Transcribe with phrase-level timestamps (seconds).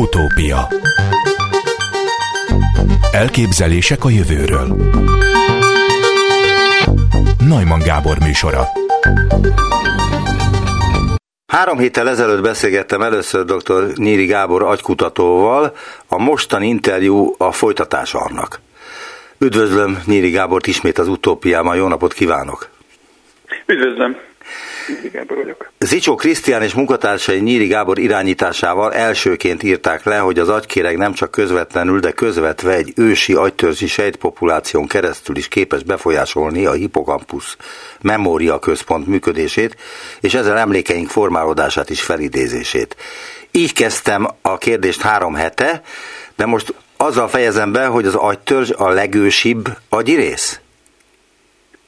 [0.00, 0.68] Utópia
[3.12, 4.76] Elképzelések a jövőről
[7.48, 8.64] Najman Gábor műsora
[11.46, 13.92] Három héttel ezelőtt beszélgettem először dr.
[13.94, 15.76] Nyíri Gábor agykutatóval,
[16.06, 18.60] a mostani interjú a folytatás annak.
[19.38, 22.68] Üdvözlöm Nyíri Gábort ismét az utópiában, jó napot kívánok!
[23.66, 24.29] Üdvözlöm!
[25.28, 25.70] Vagyok.
[25.78, 31.30] Zicsó Krisztián és munkatársai Nyíri Gábor irányításával elsőként írták le, hogy az agykéreg nem csak
[31.30, 37.56] közvetlenül, de közvetve egy ősi agytörzsi sejtpopuláción keresztül is képes befolyásolni a hipokampusz
[38.00, 39.76] memória központ működését,
[40.20, 42.96] és ezzel emlékeink formálódását is felidézését.
[43.50, 45.82] Így kezdtem a kérdést három hete,
[46.36, 50.60] de most azzal fejezem be, hogy az agytörzs a legősibb agyi rész?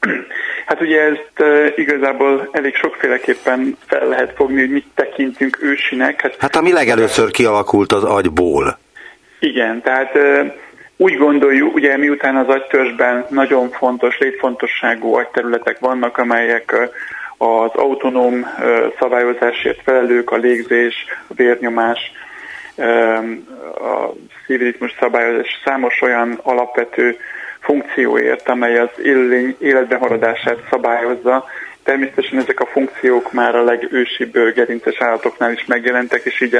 [0.73, 1.43] Hát ugye ezt
[1.77, 6.21] igazából elég sokféleképpen fel lehet fogni, hogy mit tekintünk ősinek.
[6.21, 8.79] Hát, hát ami legelőször kialakult az agyból.
[9.41, 10.19] Igen, tehát
[10.97, 16.91] úgy gondoljuk, ugye miután az agytörzsben nagyon fontos, létfontosságú agyterületek vannak, amelyek
[17.37, 18.47] az autonóm
[18.98, 20.95] szabályozásért felelők, a légzés,
[21.28, 22.12] a vérnyomás,
[23.75, 24.12] a
[24.47, 27.17] szívritmus szabályozás, számos olyan alapvető
[27.63, 28.91] funkcióért, amely az
[29.59, 31.45] életben maradását szabályozza.
[31.83, 36.55] Természetesen ezek a funkciók már a legősibb gerinces állatoknál is megjelentek, és így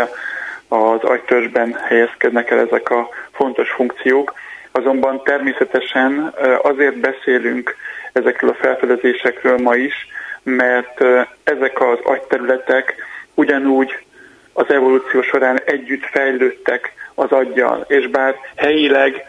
[0.69, 4.35] az agytörzsben helyezkednek el ezek a fontos funkciók.
[4.73, 7.77] Azonban természetesen azért beszélünk
[8.13, 10.07] ezekről a felfedezésekről ma is,
[10.43, 11.05] mert
[11.45, 12.95] ezek az agyterületek
[13.35, 14.05] ugyanúgy
[14.53, 19.25] az evolúció során együtt fejlődtek az aggyal, és bár helyileg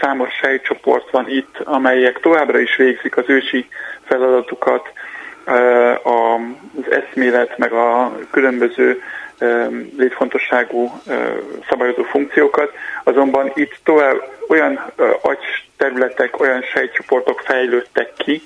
[0.00, 3.68] számos sejtcsoport van itt, amelyek továbbra is végzik az ősi
[4.04, 4.92] feladatukat,
[6.02, 9.02] az eszmélet, meg a különböző
[9.96, 11.00] létfontosságú
[11.68, 12.72] szabályozó funkciókat,
[13.04, 18.42] azonban itt tovább olyan agyterületek, olyan sejtcsoportok fejlődtek ki,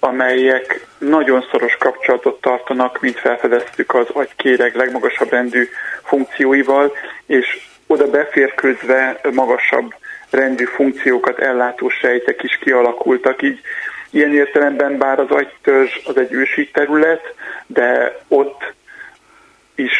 [0.00, 5.68] amelyek nagyon szoros kapcsolatot tartanak, mint felfedeztük az agykéreg legmagasabb rendű
[6.02, 6.92] funkcióival,
[7.26, 9.94] és oda beférkőzve magasabb
[10.34, 13.60] rendű funkciókat ellátó sejtek is kialakultak, így
[14.10, 17.34] ilyen értelemben bár az agytörzs az egy ősi terület,
[17.66, 18.72] de ott
[19.74, 19.92] is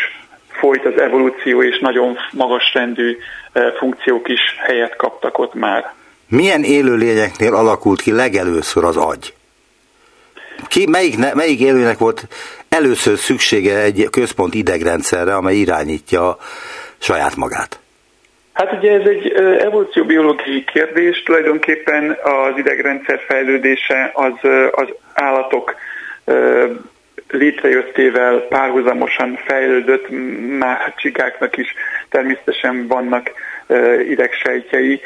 [0.49, 3.19] folyt az evolúció, és nagyon magas rendű
[3.53, 5.93] e, funkciók is helyet kaptak ott már.
[6.29, 9.35] Milyen élőlényeknél alakult ki legelőször az agy?
[10.69, 12.27] Ki, melyik, melyik élőnek volt
[12.69, 16.39] először szüksége egy központ idegrendszerre, amely irányítja
[16.99, 17.79] saját magát?
[18.55, 25.75] Hát ugye ez egy evolúcióbiológiai kérdés, tulajdonképpen az idegrendszer fejlődése az, az állatok
[27.31, 30.07] létrejöttével párhuzamosan fejlődött,
[30.59, 31.75] már csikáknak is
[32.09, 33.31] természetesen vannak
[34.09, 35.01] idegsejtjei.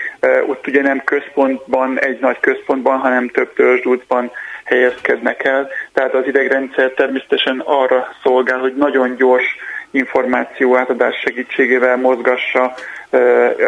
[0.46, 4.30] Ott ugye nem központban, egy nagy központban, hanem több törzsdútban
[4.64, 5.68] helyezkednek el.
[5.92, 9.56] Tehát az idegrendszer természetesen arra szolgál, hogy nagyon gyors
[9.90, 12.74] információ átadás segítségével mozgassa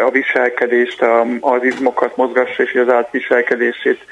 [0.04, 1.03] a viselkedést,
[1.41, 4.04] az izmokat mozgassa, és az átviselkedését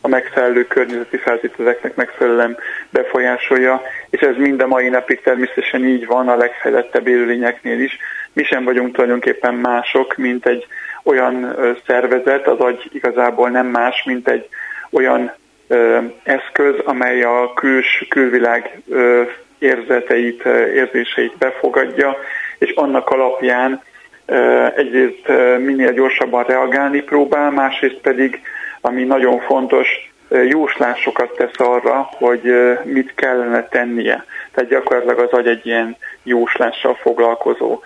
[0.00, 2.56] a megfelelő környezeti feltételeknek megfelelően
[2.90, 7.98] befolyásolja, és ez mind a mai napig természetesen így van a legfejlettebb élőlényeknél is.
[8.32, 10.66] Mi sem vagyunk tulajdonképpen mások, mint egy
[11.02, 14.48] olyan szervezet, az agy igazából nem más, mint egy
[14.90, 15.32] olyan
[16.22, 18.82] eszköz, amely a küls, külvilág
[19.58, 22.16] érzeteit, érzéseit befogadja,
[22.58, 23.82] és annak alapján
[24.76, 28.40] egyrészt minél gyorsabban reagálni próbál, másrészt pedig,
[28.80, 32.54] ami nagyon fontos, jóslásokat tesz arra, hogy
[32.84, 34.24] mit kellene tennie.
[34.52, 37.80] Tehát gyakorlatilag az agy egy ilyen jóslással foglalkozó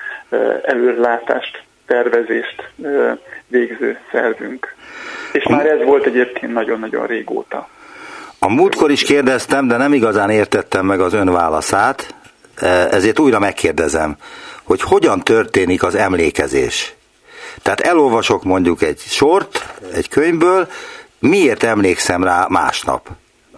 [0.65, 2.69] előrelátást, tervezést
[3.47, 4.75] végző szervünk.
[5.33, 7.69] És már ez volt egyébként nagyon-nagyon régóta.
[8.45, 12.15] A múltkor is kérdeztem, de nem igazán értettem meg az ön válaszát,
[12.91, 14.17] ezért újra megkérdezem,
[14.63, 16.95] hogy hogyan történik az emlékezés.
[17.63, 20.69] Tehát elolvasok mondjuk egy sort, egy könyvből,
[21.19, 23.09] miért emlékszem rá másnap?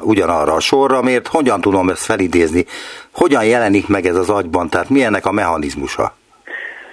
[0.00, 2.66] Ugyanarra a sorra, miért, hogyan tudom ezt felidézni,
[3.12, 6.16] hogyan jelenik meg ez az agyban, tehát mi ennek a mechanizmusa?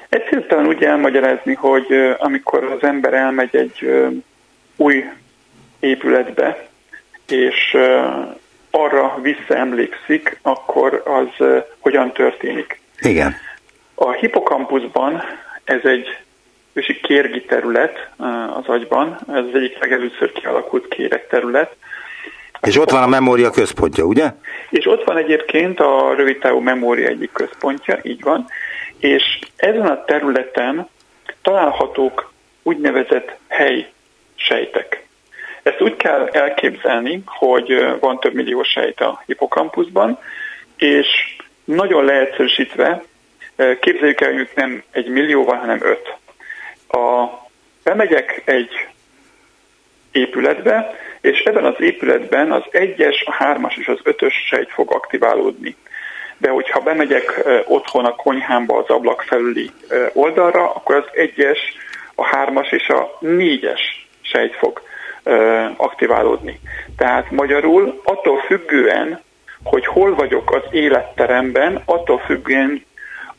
[0.10, 1.86] Egyszerűen úgy elmagyarázni, hogy
[2.18, 3.92] amikor az ember elmegy egy
[4.75, 5.04] új
[5.80, 6.69] épületbe,
[7.31, 7.78] és
[8.72, 11.45] arra visszaemlékszik, akkor az
[11.80, 12.81] hogyan történik.
[13.00, 13.36] Igen.
[13.95, 15.24] A hipokampuszban
[15.63, 16.18] ez egy
[16.74, 18.10] ősi kérgi terület
[18.56, 21.75] az agyban, ez az egyik legelőször kialakult kéreg terület.
[22.62, 24.31] És ott van a memória központja, ugye?
[24.69, 28.45] És ott van egyébként a rövidtávú memória egyik központja, így van,
[29.00, 30.88] és ezen a területen
[31.42, 32.31] találhatók
[32.63, 35.06] úgynevezett helysejtek.
[35.63, 40.19] Ezt úgy kell elképzelni, hogy van több millió sejt a hipokampuszban,
[40.78, 41.08] és
[41.63, 43.04] nagyon leegyszerűsítve
[43.80, 46.16] képzeljük el, hogy nem egy millióval, hanem öt.
[46.88, 47.28] A,
[47.84, 48.88] bemegyek egy
[50.12, 55.75] épületbe, és ebben az épületben az egyes, a hármas és az ötös sejt fog aktiválódni.
[56.38, 59.72] De hogyha bemegyek otthon a konyhámba az ablak felüli
[60.13, 61.60] oldalra, akkor az egyes,
[62.16, 64.81] a hármas és a négyes sejt fog
[65.77, 66.59] aktiválódni.
[66.97, 69.21] Tehát magyarul attól függően,
[69.63, 72.85] hogy hol vagyok az életteremben, attól függően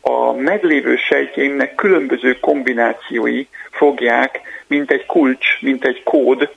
[0.01, 6.51] a meglévő sejtjeimnek különböző kombinációi fogják, mint egy kulcs, mint egy kód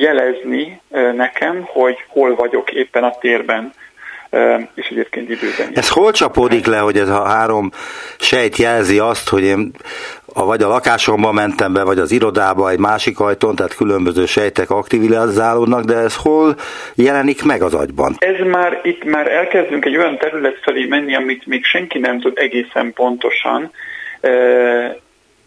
[0.00, 0.80] jelezni
[1.14, 3.72] nekem, hogy hol vagyok éppen a térben
[4.74, 5.70] és egyébként időben.
[5.74, 7.70] Ez hol csapódik le, hogy ez a három
[8.18, 9.72] sejt jelzi azt, hogy én
[10.34, 14.70] a, vagy a lakásomban mentem be, vagy az irodába egy másik ajtón, tehát különböző sejtek
[14.70, 16.54] aktivizálódnak, de ez hol
[16.94, 18.16] jelenik meg az agyban?
[18.18, 22.38] Ez már, itt már elkezdünk egy olyan terület felé menni, amit még senki nem tud
[22.38, 23.70] egészen pontosan
[24.20, 24.30] e,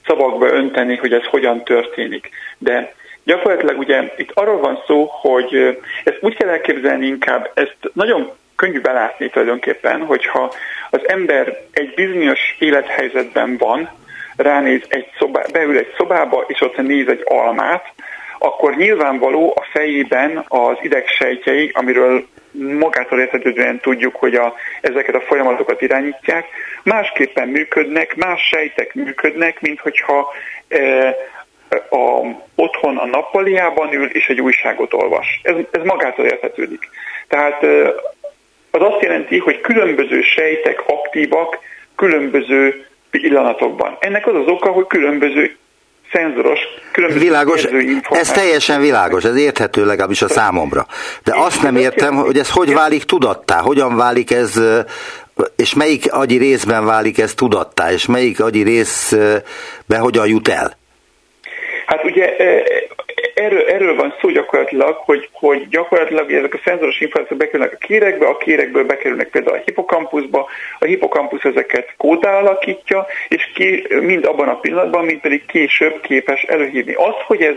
[0.06, 2.30] szavakba önteni, hogy ez hogyan történik.
[2.58, 2.94] De
[3.24, 8.82] gyakorlatilag ugye itt arról van szó, hogy ezt úgy kell elképzelni inkább, ezt nagyon könnyű
[8.82, 10.54] belátni tulajdonképpen, hogyha
[10.90, 13.90] az ember egy bizonyos élethelyzetben van,
[14.36, 17.94] ránéz egy szobá, beül egy szobába, és ott néz egy almát,
[18.40, 25.82] akkor nyilvánvaló a fejében az idegsejtjei, amiről magától értetődően tudjuk, hogy a, ezeket a folyamatokat
[25.82, 26.46] irányítják,
[26.84, 30.34] másképpen működnek, más sejtek működnek, mint hogyha
[30.68, 31.16] e,
[31.90, 32.22] a,
[32.56, 35.40] otthon a nappaliában ül és egy újságot olvas.
[35.44, 36.90] Ez, ez magától értetődik.
[37.28, 37.94] Tehát e,
[38.72, 41.60] az azt jelenti, hogy különböző sejtek aktívak
[41.96, 43.98] különböző pillanatokban.
[44.00, 45.56] Ennek az az oka, hogy különböző
[46.12, 46.60] szenzoros,
[46.92, 47.64] különböző Világos,
[48.10, 50.86] ez teljesen világos, ez érthető legalábbis a számomra.
[51.24, 54.62] De Én azt nem értem, hogy ez hogy válik tudattá, hogyan válik ez,
[55.56, 60.80] és melyik agyi részben válik ez tudattá, és melyik agyi részbe hogyan jut el?
[61.86, 62.36] Hát ugye
[63.42, 68.28] erről, erről van szó gyakorlatilag, hogy, hogy gyakorlatilag ezek a szenzoros információk bekerülnek a kérekbe,
[68.28, 70.48] a kérekből bekerülnek például a hipokampuszba,
[70.80, 76.42] a hipokampusz ezeket kódá alakítja, és ki, mind abban a pillanatban, mind pedig később képes
[76.44, 76.94] előhívni.
[76.94, 77.56] Az, hogy ez,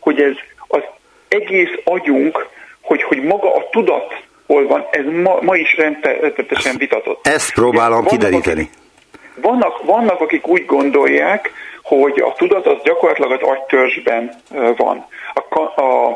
[0.00, 0.34] hogy ez
[0.66, 0.82] az
[1.28, 2.46] egész agyunk,
[2.80, 4.14] hogy, hogy maga a tudat
[4.46, 7.26] hol van, ez ma, ma is rendszeresen vitatott.
[7.26, 8.60] Ezt próbálom vannak, kideríteni.
[8.60, 11.52] Akik, vannak, vannak, akik úgy gondolják,
[11.82, 14.34] hogy a tudat az gyakorlatilag az agytörzsben
[14.76, 15.06] van.
[15.34, 16.10] A, a,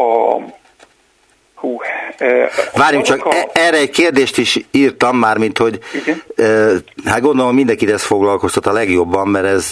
[0.00, 0.38] a
[1.64, 1.80] Hú,
[2.74, 3.34] Várjunk csak, a...
[3.34, 6.22] E- erre egy kérdést is írtam már, mint hogy Igen?
[7.04, 9.68] hát gondolom mindenkit ez foglalkoztat a legjobban, mert ez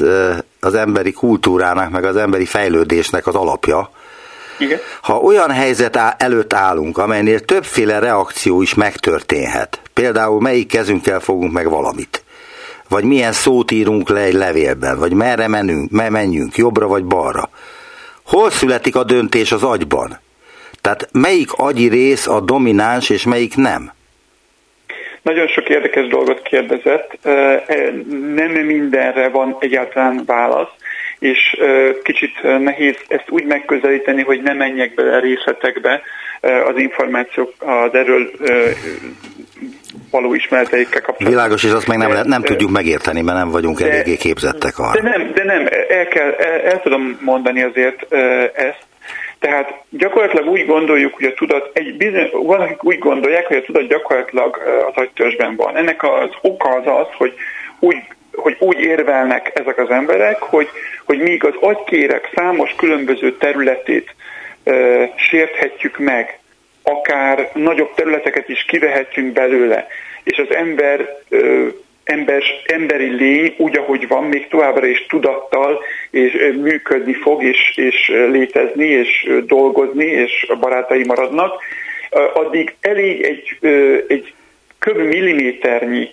[0.60, 3.90] az emberi kultúrának, meg az emberi fejlődésnek az alapja.
[4.58, 4.78] Igen?
[5.00, 11.70] Ha olyan helyzet előtt állunk, amelynél többféle reakció is megtörténhet, például melyik kezünkkel fogunk meg
[11.70, 12.24] valamit,
[12.88, 17.50] vagy milyen szót írunk le egy levélben, vagy merre menünk, menjünk, jobbra vagy balra.
[18.32, 20.18] Hol születik a döntés az agyban?
[20.80, 23.92] Tehát melyik agyi rész a domináns, és melyik nem?
[25.22, 27.18] Nagyon sok érdekes dolgot kérdezett.
[28.34, 30.68] Nem mindenre van egyáltalán válasz,
[31.18, 31.56] és
[32.02, 36.02] kicsit nehéz ezt úgy megközelíteni, hogy ne menjek bele részletekbe
[36.40, 38.30] az információk az erről
[40.10, 41.30] való ismereteikkel kapcsolatban.
[41.30, 44.78] Világos, és azt meg nem, lehet, nem tudjuk megérteni, mert nem vagyunk de, eléggé képzettek
[44.78, 45.00] arra.
[45.00, 48.12] De nem, de nem el, kell, el, el tudom mondani azért
[48.54, 48.84] ezt,
[49.42, 53.88] tehát gyakorlatilag úgy gondoljuk, hogy a tudat, egy bizony, valakik úgy gondolják, hogy a tudat
[53.88, 55.76] gyakorlatilag az agytörzsben van.
[55.76, 57.34] Ennek az oka az az, hogy
[57.78, 57.96] úgy,
[58.34, 60.68] hogy úgy érvelnek ezek az emberek, hogy,
[61.04, 64.14] hogy míg az agykérek számos különböző területét
[64.64, 64.72] e,
[65.16, 66.38] sérthetjük meg,
[66.82, 69.86] akár nagyobb területeket is kivehetünk belőle,
[70.24, 71.20] és az ember
[72.04, 78.08] ember, emberi lény úgy, ahogy van, még továbbra is tudattal és működni fog, és, és
[78.08, 81.62] létezni, és dolgozni, és barátai maradnak,
[82.34, 83.58] addig elég egy,
[84.08, 84.34] egy
[84.78, 84.96] kb.
[84.96, 86.08] milliméternyi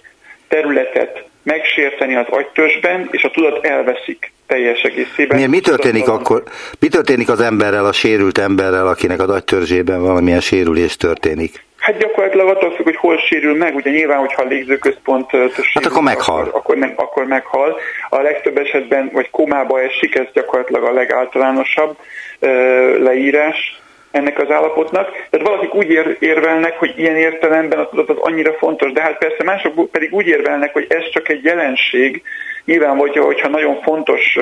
[0.48, 5.36] területet megsérteni az agytörzsben, és a tudat elveszik teljes egészében.
[5.36, 6.44] Miért, mi történik akkor?
[6.80, 11.64] Mi történik az emberrel, a sérült emberrel, akinek az agytörzsében valamilyen sérülés történik?
[11.78, 15.86] Hát gyakorlatilag attól függ, hogy hol sérül meg, ugye nyilván, hogyha a légzőközpont sérül, hát
[15.86, 16.40] akkor meghal.
[16.40, 17.80] Akkor, akkor, nem, akkor meghal.
[18.10, 21.98] A legtöbb esetben, vagy komába esik, ez gyakorlatilag a legáltalánosabb
[22.40, 22.50] uh,
[22.98, 23.80] leírás
[24.12, 25.12] ennek az állapotnak.
[25.30, 29.18] Tehát valakik úgy ér, érvelnek, hogy ilyen értelemben a tudat az annyira fontos, de hát
[29.18, 32.22] persze mások pedig úgy érvelnek, hogy ez csak egy jelenség,
[32.66, 34.38] nyilván, hogyha nagyon fontos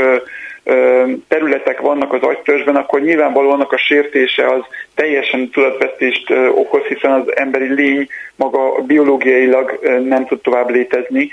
[1.27, 4.61] területek vannak az agytörzsben, akkor nyilvánvalóan annak a sértése az
[4.95, 11.29] teljesen tudatvesztést okoz, hiszen az emberi lény maga biológiailag nem tud tovább létezni.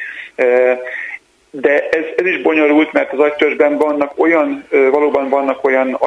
[1.51, 5.99] De ez, ez is bonyolult, mert az agytörzsben vannak olyan, valóban vannak olyan,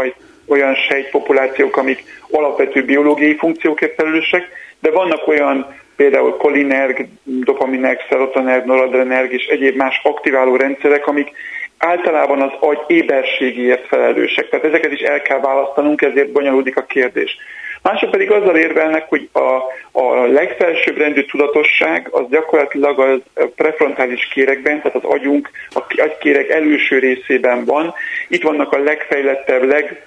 [0.47, 4.47] olyan sejtpopulációk, amik alapvető biológiai funkciókért felelősek,
[4.79, 11.31] de vannak olyan például kolinerg, dopaminerg, szerotonerg, noradrenerg és egyéb más aktiváló rendszerek, amik
[11.77, 14.49] általában az agy éberségéért felelősek.
[14.49, 17.37] Tehát ezeket is el kell választanunk, ezért bonyolódik a kérdés.
[17.81, 19.61] Mások pedig azzal érvelnek, hogy a,
[19.91, 26.99] a legfelsőbb rendű tudatosság az gyakorlatilag a prefrontális kérekben, tehát az agyunk, a agykérek előső
[26.99, 27.93] részében van.
[28.27, 30.01] Itt vannak a legfejlettebb, leg,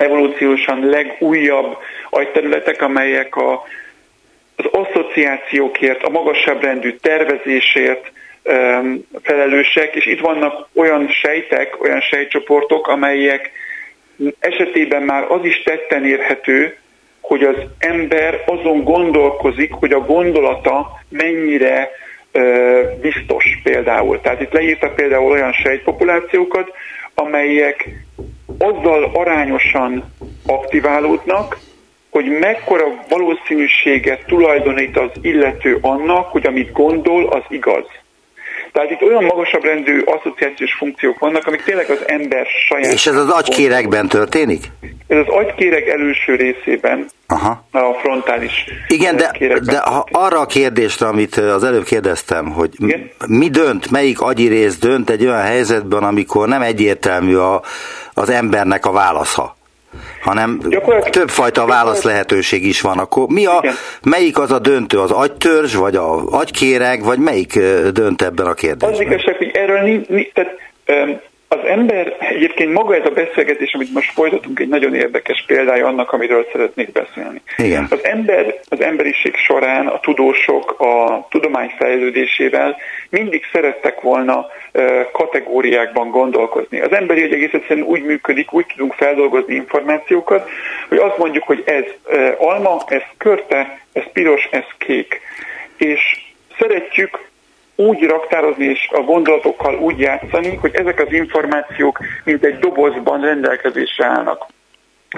[0.00, 1.76] evolúciósan legújabb
[2.10, 3.62] agyterületek, amelyek a,
[4.56, 8.12] az asszociációkért, a magasabb rendű tervezésért,
[9.22, 13.50] felelősek, és itt vannak olyan sejtek, olyan sejtcsoportok, amelyek
[14.38, 16.76] esetében már az is tetten érhető,
[17.20, 21.90] hogy az ember azon gondolkozik, hogy a gondolata mennyire
[23.00, 24.20] biztos például.
[24.20, 26.72] Tehát itt leírtak például olyan sejtpopulációkat,
[27.14, 27.88] amelyek
[28.60, 30.14] azzal arányosan
[30.46, 31.58] aktiválódnak,
[32.10, 37.84] hogy mekkora valószínűséget tulajdonít az illető annak, hogy amit gondol, az igaz.
[38.72, 42.92] Tehát itt olyan magasabb rendű asszociációs funkciók vannak, amik tényleg az ember saját...
[42.92, 44.64] És ez az agykéregben történik?
[45.06, 47.64] Ez az agykéreg előső részében, Aha.
[47.70, 53.10] a frontális Igen, de, de ha arra a kérdésre, amit az előbb kérdeztem, hogy Igen?
[53.26, 57.62] mi dönt, melyik agyi rész dönt egy olyan helyzetben, amikor nem egyértelmű a,
[58.14, 59.58] az embernek a válasza?
[60.22, 60.60] Hanem
[61.10, 62.98] többfajta válasz lehetőség is van.
[62.98, 63.64] Akkor mi a,
[64.02, 67.58] melyik az a döntő, az agytörzs, vagy a agykéreg, vagy melyik
[67.92, 68.92] dönt ebben a kérdésben?
[68.92, 70.58] Az igazság, hogy erről nincs, tehát,
[71.52, 76.12] az ember, egyébként maga ez a beszélgetés, amit most folytatunk, egy nagyon érdekes példája annak,
[76.12, 77.42] amiről szeretnék beszélni.
[77.56, 77.86] Igen.
[77.90, 82.76] Az ember, az emberiség során a tudósok a tudomány fejlődésével
[83.08, 84.46] mindig szerettek volna
[85.12, 86.80] kategóriákban gondolkozni.
[86.80, 90.48] Az emberi egy egész egyszerűen úgy működik, úgy tudunk feldolgozni információkat,
[90.88, 91.84] hogy azt mondjuk, hogy ez
[92.38, 95.20] alma, ez körte, ez piros, ez kék.
[95.76, 96.00] És
[96.58, 97.29] szeretjük
[97.80, 104.06] úgy raktározni és a gondolatokkal úgy játszani, hogy ezek az információk mint egy dobozban rendelkezésre
[104.06, 104.46] állnak.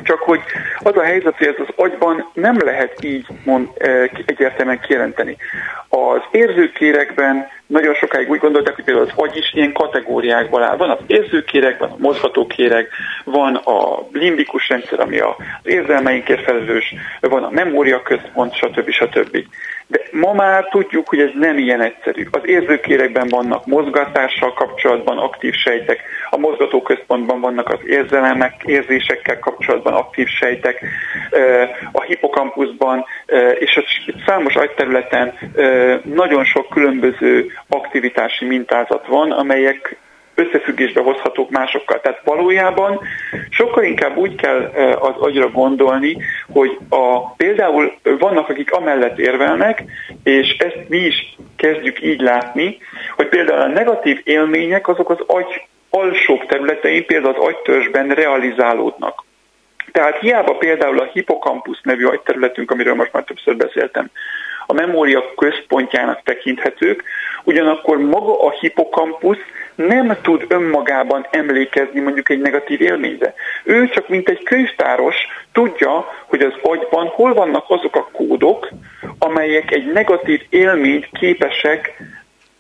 [0.03, 0.41] Csak hogy
[0.79, 5.37] az a helyzet, hogy ez az agyban nem lehet így mond, eh, egyértelműen kijelenteni.
[5.89, 10.77] Az érzőkérekben nagyon sokáig úgy gondolták, hogy például az agy is ilyen kategóriákból áll.
[10.77, 12.89] Van az érzőkérek, van a mozgatókérek,
[13.25, 18.91] van a limbikus rendszer, ami az érzelmeinkért felelős, van a memória központ, stb.
[18.91, 19.45] stb.
[19.87, 22.27] De ma már tudjuk, hogy ez nem ilyen egyszerű.
[22.31, 26.01] Az érzőkérekben vannak mozgatással kapcsolatban aktív sejtek,
[26.31, 30.85] a mozgatóközpontban vannak az érzelmek, érzésekkel kapcsolatban aktív sejtek,
[31.93, 33.05] a hipokampuszban
[33.59, 33.81] és
[34.27, 35.35] számos agyterületen
[36.05, 39.97] nagyon sok különböző aktivitási mintázat van, amelyek
[40.35, 42.01] összefüggésbe hozhatók másokkal.
[42.01, 43.01] Tehát valójában
[43.51, 46.17] sokkal inkább úgy kell az agyra gondolni,
[46.53, 49.83] hogy a, például vannak, akik amellett érvelnek,
[50.23, 52.79] és ezt mi is kezdjük így látni,
[53.17, 59.25] hogy például a negatív élmények azok az agy alsóbb területein, például az agytörzsben realizálódnak.
[59.93, 64.11] Tehát hiába például a hipokampusz nevű agyterületünk, amiről most már többször beszéltem,
[64.73, 67.05] a memória központjának tekinthetők,
[67.45, 69.39] ugyanakkor maga a hipokampusz
[69.75, 73.35] nem tud önmagában emlékezni mondjuk egy negatív élményre.
[73.65, 75.15] Ő csak mint egy könyvtáros
[75.53, 78.69] tudja, hogy az agyban hol vannak azok a kódok,
[79.19, 82.03] amelyek egy negatív élményt képesek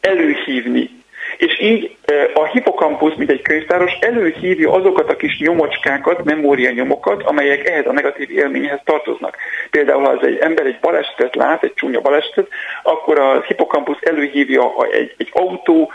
[0.01, 1.02] előhívni
[1.37, 1.97] és így
[2.35, 8.31] a hipokampusz, mint egy könyvtáros, előhívja azokat a kis nyomocskákat, memórianyomokat, amelyek ehhez a negatív
[8.31, 9.37] élményhez tartoznak.
[9.71, 12.49] Például, ha az egy ember egy balesetet lát, egy csúnya balesetet,
[12.83, 15.93] akkor a hipokampusz előhívja egy, egy autó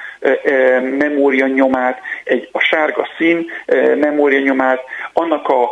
[0.98, 3.46] memórianyomát, egy, a sárga szín
[3.96, 4.82] memórianyomát,
[5.14, 5.70] annak a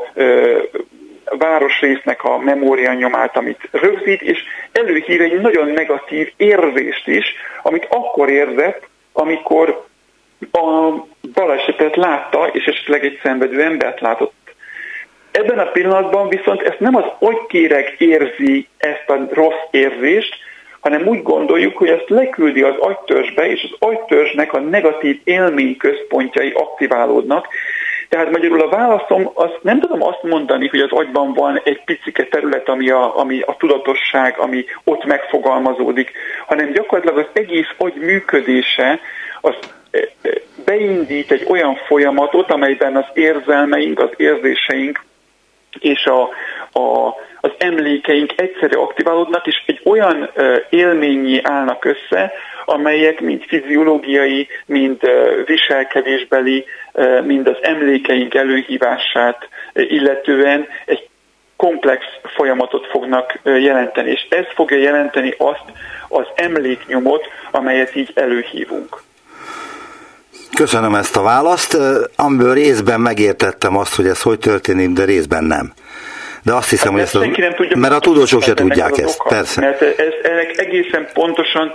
[1.38, 4.40] városrésznek a memórianyomát, amit rögzít, és
[4.72, 9.86] előhív egy nagyon negatív érzést is, amit akkor érzett, amikor
[10.52, 10.92] a
[11.34, 14.34] balesetet látta, és esetleg egy szenvedő embert látott.
[15.32, 20.36] Ebben a pillanatban viszont ezt nem az agykéreg érzi ezt a rossz érzést,
[20.80, 26.52] hanem úgy gondoljuk, hogy ezt leküldi az agytörzsbe, és az agytörzsnek a negatív élmény központjai
[26.52, 27.48] aktiválódnak.
[28.16, 32.24] Tehát magyarul a válaszom, azt nem tudom azt mondani, hogy az agyban van egy picike
[32.26, 36.12] terület, ami a, ami a tudatosság, ami ott megfogalmazódik,
[36.48, 39.00] hanem gyakorlatilag az egész agy működése
[39.42, 39.56] az
[40.66, 45.04] beindít egy olyan folyamatot, amelyben az érzelmeink, az érzéseink
[45.80, 46.22] és a,
[46.80, 50.30] a, az emlékeink egyszerre aktiválódnak, és egy olyan
[50.70, 52.34] élményi állnak össze,
[52.66, 55.00] amelyek mind fiziológiai, mind
[55.46, 56.66] viselkedésbeli,
[57.24, 61.10] mind az emlékeink előhívását illetően egy
[61.56, 62.06] komplex
[62.36, 65.64] folyamatot fognak jelenteni, és ez fogja jelenteni azt
[66.08, 69.02] az emléknyomot, amelyet így előhívunk.
[70.56, 71.78] Köszönöm ezt a választ,
[72.16, 75.74] amiből részben megértettem azt, hogy ez hogy történik, de részben nem.
[76.44, 79.30] De azt hiszem, hát hogy ezt, nem tudja, mert a tudósok se tudják ezt, oka,
[79.30, 79.62] persze.
[79.62, 81.72] Mert ez, ennek egészen pontosan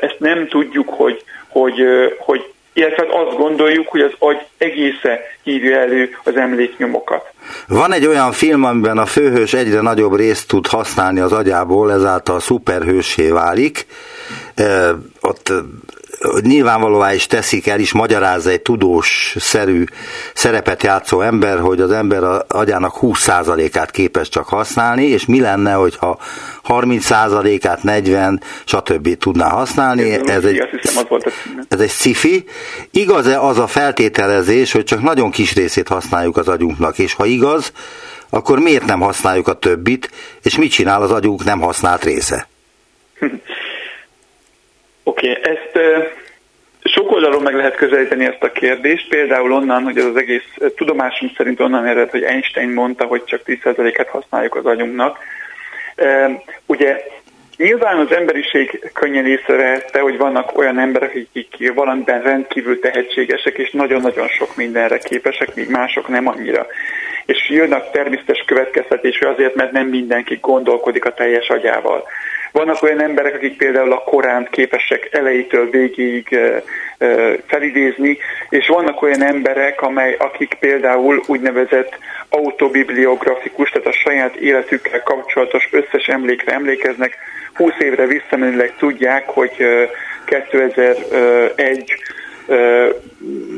[0.00, 1.74] ezt nem tudjuk, hogy, hogy,
[2.18, 7.32] hogy illetve azt gondoljuk, hogy az agy egésze hívja elő az emléknyomokat.
[7.68, 12.40] Van egy olyan film, amiben a főhős egyre nagyobb részt tud használni az agyából, ezáltal
[12.40, 13.86] szuperhősé válik.
[15.20, 15.52] Ott
[16.40, 19.84] nyilvánvalóvá is teszik el, is magyarázza egy tudós szerű
[20.34, 25.72] szerepet játszó ember, hogy az ember a agyának 20%-át képes csak használni, és mi lenne,
[25.72, 26.18] hogyha
[26.68, 29.16] 30%-át, 40, stb.
[29.16, 30.10] tudná használni.
[30.10, 30.62] Ez, ez, egy,
[31.68, 32.46] ez egy sci
[32.90, 37.72] Igaz-e az a feltételezés, hogy csak nagyon kis részét használjuk az agyunknak, és ha igaz,
[38.30, 40.10] akkor miért nem használjuk a többit,
[40.42, 42.48] és mit csinál az agyunk nem használt része?
[45.08, 45.78] Oké, okay, ezt
[46.84, 51.60] sok oldalon meg lehet közelíteni ezt a kérdést, például onnan, hogy az egész tudomásunk szerint
[51.60, 55.18] onnan ered, hogy Einstein mondta, hogy csak 10%-et használjuk az agyunknak.
[56.66, 57.04] Ugye
[57.56, 64.28] Nyilván az emberiség könnyen észrevette, hogy vannak olyan emberek, akik valamiben rendkívül tehetségesek, és nagyon-nagyon
[64.28, 66.66] sok mindenre képesek, míg mások nem annyira.
[67.26, 72.04] És jönnek természetes következtetésre azért, mert nem mindenki gondolkodik a teljes agyával.
[72.52, 76.38] Vannak olyan emberek, akik például a Koránt képesek elejétől végéig
[77.46, 85.68] felidézni, és vannak olyan emberek, amely, akik például úgynevezett autobibliografikus, tehát a saját életükkel kapcsolatos
[85.70, 87.16] összes emlékre emlékeznek,
[87.54, 89.66] 20 évre visszamenőleg tudják, hogy
[90.24, 91.94] 2001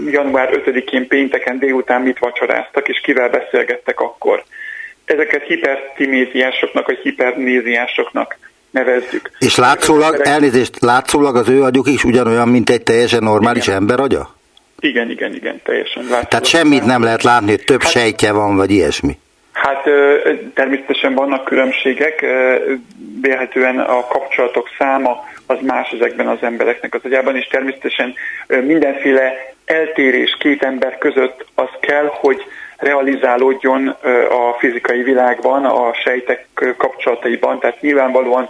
[0.07, 4.43] január 5-én pénteken délután mit vacsoráztak, és kivel beszélgettek akkor.
[5.05, 8.39] Ezeket hipertiméziásoknak, vagy hipernéziásoknak
[8.71, 9.31] nevezzük.
[9.39, 13.77] És látszólag, elnézést, látszólag az ő agyuk is ugyanolyan, mint egy teljesen normális igen.
[13.77, 14.35] ember agya?
[14.81, 16.03] Igen, igen, igen, teljesen.
[16.03, 16.29] Látszólag.
[16.29, 19.19] Tehát semmit nem lehet látni, hogy több hát, sejtje van, vagy ilyesmi?
[19.53, 19.83] Hát
[20.55, 22.25] természetesen vannak különbségek,
[23.21, 28.15] vélhetően a kapcsolatok száma az más ezekben az embereknek az agyában, és természetesen
[28.47, 29.33] mindenféle
[29.65, 32.45] eltérés két ember között az kell, hogy
[32.81, 33.89] realizálódjon
[34.31, 38.49] a fizikai világban, a sejtek kapcsolataiban, tehát nyilvánvalóan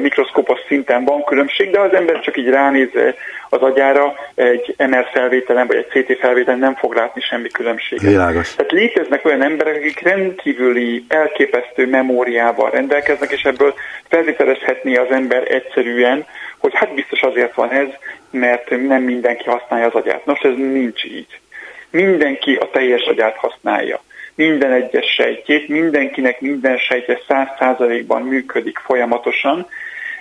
[0.00, 2.88] mikroszkópos szinten van különbség, de az ember csak így ránéz
[3.48, 8.04] az agyára, egy MR felvételen vagy egy CT felvételen nem fog látni semmi különbséget.
[8.04, 8.54] Világos.
[8.54, 13.74] Tehát léteznek olyan emberek, akik rendkívüli, elképesztő memóriával rendelkeznek, és ebből
[14.08, 16.26] felvételezhetné az ember egyszerűen,
[16.58, 17.88] hogy hát biztos azért van ez,
[18.30, 20.26] mert nem mindenki használja az agyát.
[20.26, 21.40] Nos, ez nincs így.
[21.92, 24.00] Mindenki a teljes agyát használja
[24.34, 29.66] minden egyes sejtjét, mindenkinek minden sejtje száz százalékban működik folyamatosan.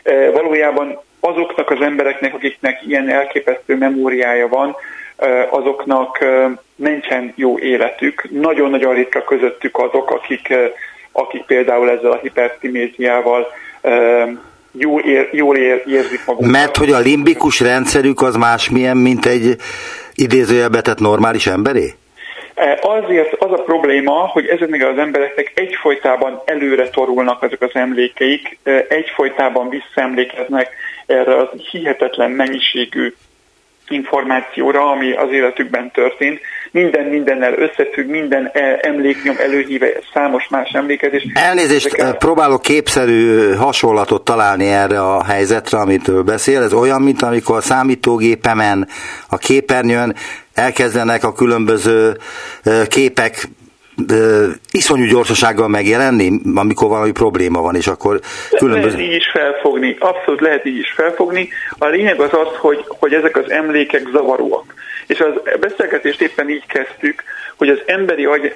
[0.04, 4.76] E, valójában azoknak az embereknek, akiknek ilyen elképesztő memóriája van,
[5.18, 8.28] e, azoknak e, nincsen jó életük.
[8.30, 10.54] Nagyon-nagyon ritka közöttük azok, akik,
[11.12, 13.48] akik például ezzel a hipertiméziával
[14.72, 16.52] jól, ér, jól ér, érzik magukat.
[16.52, 19.56] Mert hogy a limbikus rendszerük az másmilyen, mint egy
[20.14, 21.94] idézőjelbetett normális emberé?
[22.54, 28.58] E, azért az a probléma, hogy ezeknek az embereknek egyfolytában előre torulnak ezek az emlékeik,
[28.64, 30.70] e, egyfolytában visszaemlékeznek
[31.06, 33.14] erre az hihetetlen mennyiségű
[33.88, 36.40] információra, ami az életükben történt.
[36.72, 41.24] Minden mindennel összefügg, minden e, emléknyom előhíve számos más emlékezés.
[41.34, 42.18] Elnézést, Ezeket...
[42.18, 46.62] próbálok képszerű hasonlatot találni erre a helyzetre, amit beszél.
[46.62, 48.88] Ez olyan, mint amikor a számítógépemen,
[49.30, 50.16] a képernyőn
[50.54, 52.18] elkezdenek a különböző
[52.88, 53.48] képek
[54.72, 58.20] iszonyú gyorsasággal megjelenni, amikor valami probléma van, és akkor
[58.58, 58.96] különböző...
[58.96, 61.50] Lehet így is felfogni, abszolút lehet így is felfogni.
[61.78, 64.74] A lényeg az az, hogy, hogy ezek az emlékek zavaróak.
[65.08, 67.24] És az beszélgetést éppen így kezdtük,
[67.58, 68.56] hogy az emberi agy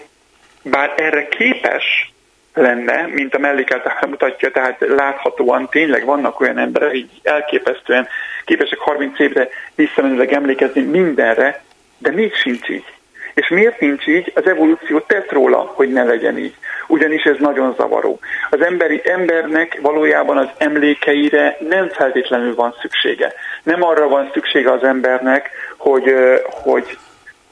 [0.63, 2.13] bár erre képes
[2.53, 8.07] lenne, mint a mellékelt mutatja, tehát láthatóan tényleg vannak olyan emberek, akik elképesztően
[8.45, 11.63] képesek 30 évre visszamenőleg emlékezni mindenre,
[11.97, 12.94] de még sincs így.
[13.35, 14.31] És miért nincs így?
[14.35, 16.55] Az evolúció tett róla, hogy ne legyen így.
[16.87, 18.19] Ugyanis ez nagyon zavaró.
[18.49, 23.33] Az emberi embernek valójában az emlékeire nem feltétlenül van szüksége.
[23.63, 26.13] Nem arra van szüksége az embernek, hogy,
[26.49, 26.97] hogy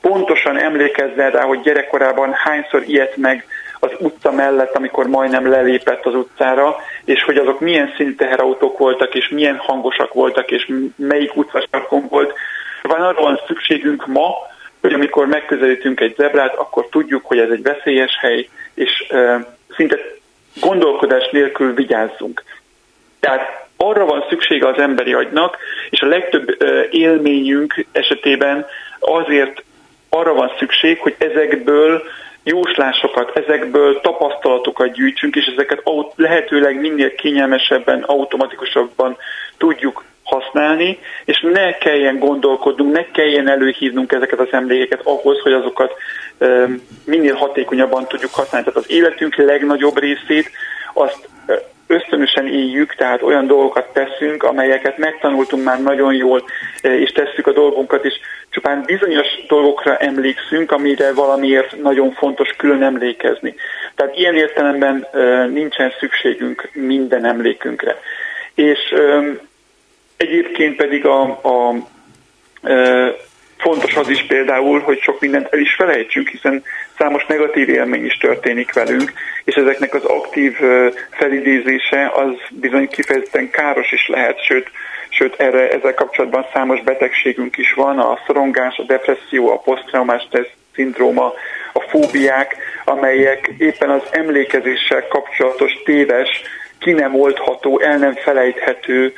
[0.01, 3.45] pontosan emlékezzen rá, hogy gyerekkorában hányszor ilyet meg
[3.79, 9.15] az utca mellett, amikor majdnem lelépett az utcára, és hogy azok milyen színű teherautók voltak,
[9.15, 12.33] és milyen hangosak voltak, és melyik utcasarkon volt.
[12.81, 14.51] Van arra van szükségünk ma,
[14.83, 19.35] hogy amikor megközelítünk egy zebrát, akkor tudjuk, hogy ez egy veszélyes hely, és uh,
[19.75, 19.97] szinte
[20.61, 22.43] gondolkodás nélkül vigyázzunk.
[23.19, 25.57] Tehát arra van szüksége az emberi agynak,
[25.89, 28.65] és a legtöbb uh, élményünk esetében
[28.99, 29.63] azért
[30.09, 32.03] arra van szükség, hogy ezekből
[32.43, 35.83] jóslásokat, ezekből tapasztalatokat gyűjtsünk, és ezeket
[36.15, 39.17] lehetőleg minél kényelmesebben, automatikusabban
[39.57, 45.93] tudjuk használni, és ne kelljen gondolkodnunk, ne kelljen előhívnunk ezeket az emlékeket ahhoz, hogy azokat
[47.05, 48.67] minél hatékonyabban tudjuk használni.
[48.67, 50.51] Tehát az életünk legnagyobb részét
[50.93, 51.27] azt
[51.87, 56.43] ösztönösen éljük, tehát olyan dolgokat teszünk, amelyeket megtanultunk már nagyon jól,
[56.81, 58.13] és tesszük a dolgunkat, és
[58.49, 63.55] csupán bizonyos dolgokra emlékszünk, amire valamiért nagyon fontos külön emlékezni.
[63.95, 65.07] Tehát ilyen értelemben
[65.51, 67.99] nincsen szükségünk minden emlékünkre.
[68.55, 68.93] És
[70.17, 71.75] egyébként pedig a, a
[73.63, 76.63] Fontos az is például, hogy sok mindent el is felejtsünk, hiszen
[76.97, 80.57] számos negatív élmény is történik velünk, és ezeknek az aktív
[81.09, 84.71] felidézése az bizony kifejezetten káros is lehet, sőt,
[85.09, 90.27] sőt erre, ezzel kapcsolatban számos betegségünk is van, a szorongás, a depresszió, a posztraumás
[90.75, 91.33] szindróma,
[91.73, 96.41] a fóbiák, amelyek éppen az emlékezéssel kapcsolatos téves,
[96.83, 99.13] ki nem oldható, el nem felejthető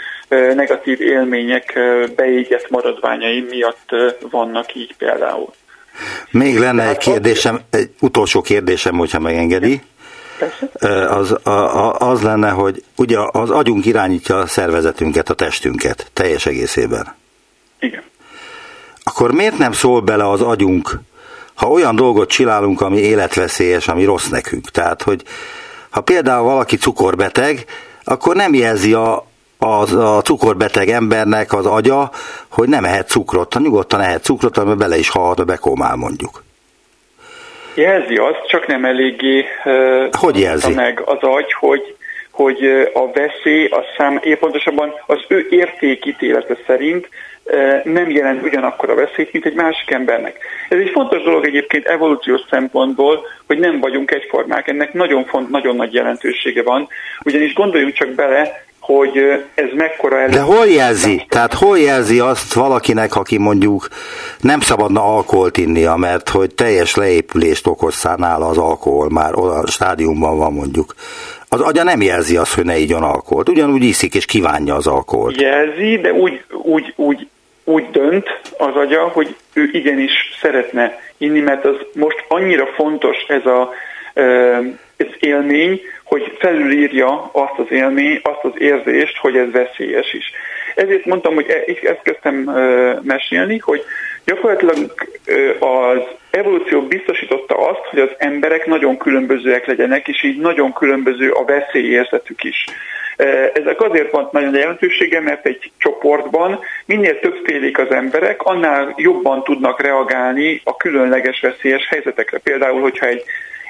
[0.56, 1.80] negatív élmények
[2.16, 3.90] beégett maradványai miatt
[4.30, 5.54] vannak így például.
[6.32, 9.82] Még lenne egy kérdésem, egy utolsó kérdésem, hogyha megengedi.
[11.10, 17.16] Az, a, az lenne, hogy ugye az agyunk irányítja a szervezetünket, a testünket teljes egészében.
[17.80, 18.04] Igen.
[19.04, 21.00] Akkor miért nem szól bele az agyunk,
[21.54, 24.70] ha olyan dolgot csinálunk, ami életveszélyes, ami rossz nekünk?
[24.70, 25.24] Tehát, hogy
[25.96, 27.64] ha például valaki cukorbeteg,
[28.04, 29.26] akkor nem jelzi a,
[29.60, 32.10] az, a cukorbeteg embernek az agya,
[32.50, 36.44] hogy nem ehet cukrot, ha nyugodtan ehet cukrot, amiben bele is halhat, bekómál mondjuk.
[37.76, 40.74] Jelzi azt, csak nem eléggé uh, hogy jelzi?
[40.74, 41.96] meg az agy, hogy,
[42.32, 47.10] hogy a veszély, a szám, pontosabban az ő értékítélete szerint
[47.84, 50.38] nem jelent ugyanakkor a veszélyt, mint egy másik embernek.
[50.70, 54.68] Ez egy fontos dolog egyébként evolúciós szempontból, hogy nem vagyunk egyformák.
[54.68, 56.88] Ennek nagyon, font, nagyon nagy jelentősége van,
[57.24, 59.18] ugyanis gondoljunk csak bele, hogy
[59.54, 60.32] ez mekkora elő...
[60.32, 61.26] De hol jelzi?
[61.30, 63.88] Tehát hol jelzi azt valakinek, aki mondjuk
[64.40, 70.38] nem szabadna alkoholt innia, mert hogy teljes leépülést okoz nála az alkohol, már olyan stádiumban
[70.38, 70.94] van mondjuk.
[71.50, 73.50] Az agya nem jelzi azt, hogy ne igyon alkoholt.
[73.50, 75.42] Ugyanúgy iszik és kívánja az alkoholt.
[75.42, 77.28] Jelzi, de úgy, úgy, úgy,
[77.66, 83.46] úgy dönt az agya, hogy ő igenis szeretne inni, mert az most annyira fontos ez
[83.46, 83.74] a
[84.98, 90.32] ez élmény, hogy felülírja azt az élmény, azt az érzést, hogy ez veszélyes is.
[90.76, 92.36] Ezért mondtam, hogy e- ezt kezdtem
[93.02, 93.84] mesélni, hogy
[94.26, 94.94] gyakorlatilag
[95.60, 101.46] az evolúció biztosította azt, hogy az emberek nagyon különbözőek legyenek, és így nagyon különböző a
[101.46, 102.66] veszélyérzetük is.
[103.54, 109.82] Ezek azért van nagyon jelentősége, mert egy csoportban minél többfélék az emberek, annál jobban tudnak
[109.82, 112.38] reagálni a különleges veszélyes helyzetekre.
[112.38, 113.24] Például, hogyha egy,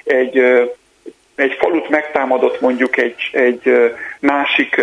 [0.03, 0.41] egy
[1.35, 4.81] egy falut megtámadott mondjuk egy, egy másik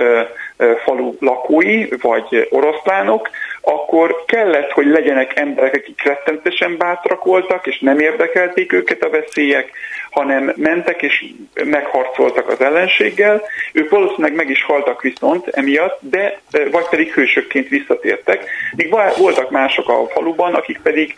[0.85, 7.99] falu lakói, vagy oroszlánok, akkor kellett, hogy legyenek emberek, akik rettentesen bátrak voltak, és nem
[7.99, 9.71] érdekelték őket a veszélyek,
[10.11, 11.25] hanem mentek és
[11.65, 13.43] megharcoltak az ellenséggel.
[13.73, 18.45] Ők valószínűleg meg is haltak viszont emiatt, de vagy pedig hősökként visszatértek.
[18.77, 21.15] Míg voltak mások a faluban, akik pedig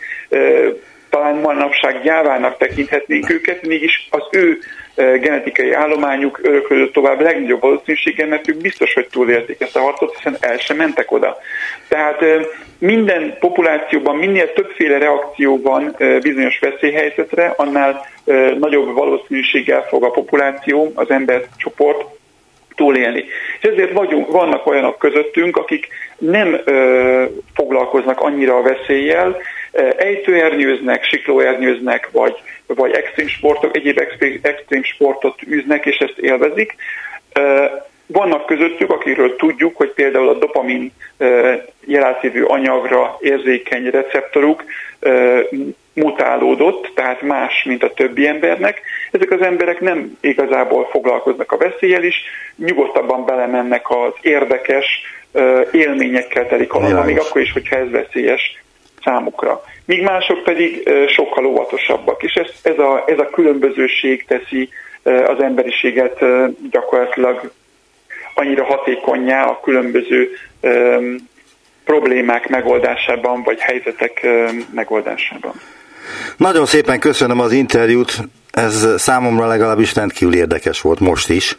[1.09, 4.59] talán manapság gyávának tekinthetnénk őket, mégis az ő
[4.95, 10.37] genetikai állományuk öröklődött tovább legnagyobb valószínűséggel, mert ők biztos, hogy túlélték ezt a harcot, hiszen
[10.39, 11.37] el sem mentek oda.
[11.87, 12.23] Tehát
[12.79, 18.05] minden populációban, minél többféle reakció van bizonyos veszélyhelyzetre, annál
[18.59, 22.05] nagyobb valószínűséggel fog a populáció, az embercsoport
[22.75, 23.25] túlélni.
[23.61, 29.37] És ezért vagyunk, vannak olyanok közöttünk, akik nem ö, foglalkoznak annyira a veszéllyel,
[29.97, 32.35] ejtőernyőznek, siklóernyőznek, vagy,
[32.67, 34.01] vagy extrém sportok, egyéb
[34.41, 36.75] extrém sportot űznek, és ezt élvezik.
[38.07, 40.91] Vannak közöttük, akikről tudjuk, hogy például a dopamin
[41.85, 44.63] jelászívű anyagra érzékeny receptoruk
[45.93, 48.81] mutálódott, tehát más, mint a többi embernek.
[49.11, 52.15] Ezek az emberek nem igazából foglalkoznak a veszélyel is,
[52.55, 54.85] nyugodtabban belemennek az érdekes,
[55.71, 58.63] élményekkel telik alapba, még akkor is, hogyha ez veszélyes
[59.05, 59.63] számukra.
[59.85, 64.69] Míg mások pedig sokkal óvatosabbak, és ez, ez, a, ez a különbözőség teszi
[65.03, 66.19] az emberiséget
[66.71, 67.51] gyakorlatilag
[68.33, 70.29] annyira hatékonyá a különböző
[71.85, 74.27] problémák megoldásában, vagy helyzetek
[74.73, 75.53] megoldásában.
[76.37, 78.19] Nagyon szépen köszönöm az interjút,
[78.51, 81.57] ez számomra legalábbis rendkívül érdekes volt most is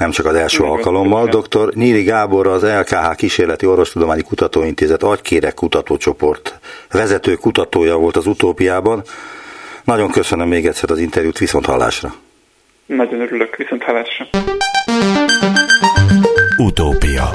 [0.00, 1.26] nem csak az első alkalommal.
[1.26, 1.74] Dr.
[1.74, 6.58] Nyíri Gábor az LKH Kísérleti Orvostudományi Kutatóintézet agykérek kutatócsoport
[6.90, 9.02] vezető kutatója volt az utópiában.
[9.84, 12.14] Nagyon köszönöm még egyszer az interjút, viszont hallásra.
[12.86, 14.26] Nagyon örülök, viszont hallásra.
[16.56, 17.30] Utópia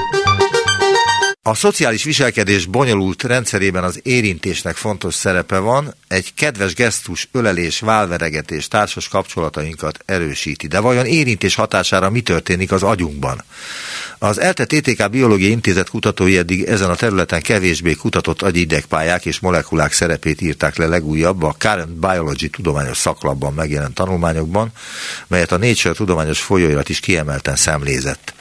[1.48, 8.68] a szociális viselkedés bonyolult rendszerében az érintésnek fontos szerepe van, egy kedves gesztus, ölelés, válveregetés
[8.68, 10.66] társas kapcsolatainkat erősíti.
[10.66, 13.44] De vajon érintés hatására mi történik az agyunkban?
[14.18, 19.92] Az ELTE TTK Biológiai Intézet kutatói eddig ezen a területen kevésbé kutatott agyidegpályák és molekulák
[19.92, 24.72] szerepét írták le legújabb a Current Biology tudományos szaklapban megjelent tanulmányokban,
[25.26, 28.34] melyet a Nature tudományos folyóirat is kiemelten szemlézett.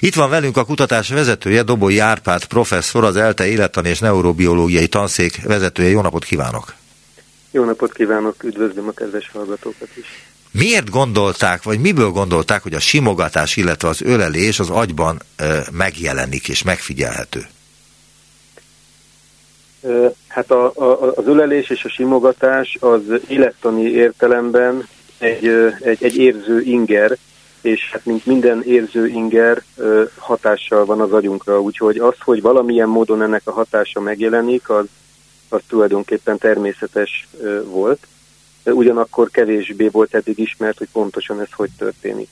[0.00, 5.42] Itt van velünk a kutatás vezetője, Dobói Árpád professzor, az ELTE élettan és neurobiológiai tanszék
[5.42, 5.88] vezetője.
[5.88, 6.74] Jó napot kívánok!
[7.50, 10.06] Jó napot kívánok, üdvözlöm a kedves hallgatókat is!
[10.50, 16.48] Miért gondolták, vagy miből gondolták, hogy a simogatás, illetve az ölelés az agyban ö, megjelenik
[16.48, 17.46] és megfigyelhető?
[20.28, 25.46] Hát a, a, az ölelés és a simogatás az élettani értelemben egy,
[25.80, 27.16] egy, egy érző inger,
[27.62, 29.62] és hát mint minden érző inger
[30.16, 34.84] hatással van az agyunkra, úgyhogy az, hogy valamilyen módon ennek a hatása megjelenik, az,
[35.48, 37.28] az tulajdonképpen természetes
[37.64, 38.06] volt,
[38.64, 42.28] ugyanakkor kevésbé volt eddig ismert, hogy pontosan ez hogy történik.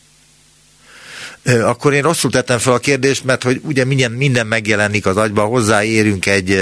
[1.45, 5.45] Akkor én rosszul tettem fel a kérdést, mert hogy ugye minden, minden megjelenik az agyba,
[5.45, 6.61] hozzáérünk egy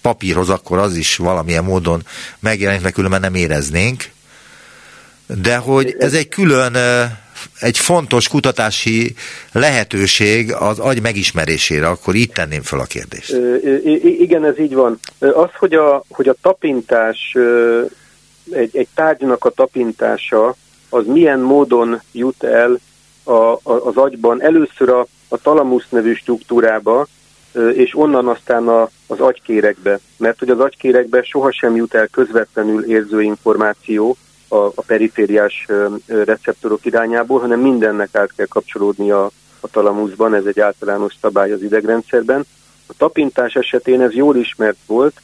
[0.00, 2.02] papírhoz, akkor az is valamilyen módon
[2.38, 4.04] megjelenik, mert különben nem éreznénk.
[5.26, 6.76] De hogy ez egy külön
[7.60, 9.14] egy fontos kutatási
[9.52, 13.36] lehetőség az agy megismerésére, akkor itt tenném fel a kérdést.
[14.02, 14.98] Igen, ez így van.
[15.18, 17.36] Az, hogy a, hogy a tapintás,
[18.50, 20.54] egy, egy tárgynak a tapintása,
[20.88, 22.78] az milyen módon jut el
[23.24, 27.06] a, a, az agyban, először a, a talamusz nevű struktúrába,
[27.74, 29.98] és onnan aztán a, az agykérekbe.
[30.16, 34.16] Mert hogy az agykérekbe sohasem jut el közvetlenül érző információ,
[34.48, 35.66] a, a perifériás
[36.06, 39.30] receptorok irányából, hanem mindennek át kell kapcsolódni a,
[39.60, 42.46] a talamuszban, ez egy általános szabály az idegrendszerben.
[42.86, 45.20] A tapintás esetén ez jól ismert volt,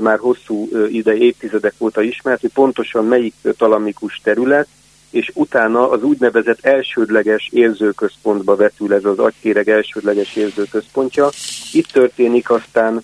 [0.00, 4.68] már hosszú ide, évtizedek óta ismert, hogy pontosan melyik talamikus terület,
[5.10, 11.28] és utána az úgynevezett elsődleges érzőközpontba vetül ez az agykéreg elsődleges érzőközpontja.
[11.72, 13.02] Itt történik aztán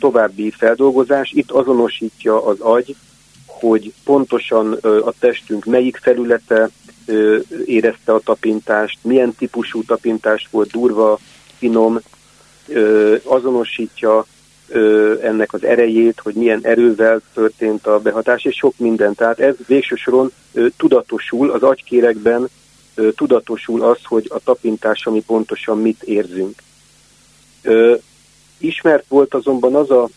[0.00, 2.96] további feldolgozás, itt azonosítja az agy
[3.60, 6.70] hogy pontosan a testünk melyik felülete
[7.64, 11.18] érezte a tapintást, milyen típusú tapintást volt, durva,
[11.58, 12.00] finom,
[13.24, 14.26] azonosítja
[15.22, 19.14] ennek az erejét, hogy milyen erővel történt a behatás, és sok minden.
[19.14, 20.32] Tehát ez végső soron
[20.76, 22.48] tudatosul, az agykérekben
[23.14, 26.62] tudatosul az, hogy a tapintás, ami pontosan mit érzünk.
[28.58, 30.08] Ismert volt azonban az a,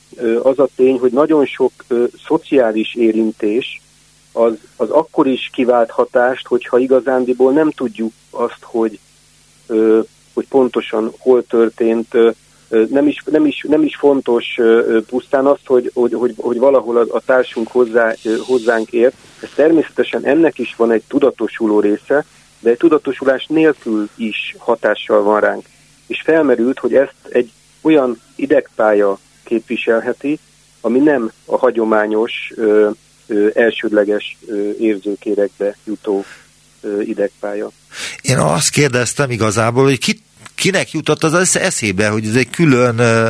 [0.44, 1.72] az a tény, hogy nagyon sok
[2.26, 3.82] szociális érintés
[4.32, 9.00] az, az akkor is kivált hatást, hogyha igazándiból nem tudjuk azt, hogy,
[10.34, 12.14] hogy pontosan hol történt,
[12.90, 14.60] nem is, nem is, nem is fontos
[15.08, 18.16] pusztán azt, hogy, hogy, hogy, hogy valahol a, a társunk hozzá,
[18.48, 19.16] hozzánk ért.
[19.42, 22.26] Ez természetesen ennek is van egy tudatosuló része,
[22.60, 25.66] de egy tudatosulás nélkül is hatással van ránk.
[26.08, 30.40] És felmerült, hogy ezt egy olyan idegpálya képviselheti,
[30.82, 32.90] ami nem a hagyományos ö,
[33.28, 36.26] ö, elsődleges ö, érzőkérekbe jutó
[36.82, 37.72] ö, idegpálya.
[38.22, 40.20] Én azt kérdeztem igazából, hogy ki,
[40.56, 43.30] kinek jutott az eszébe, hogy ez egy külön ö,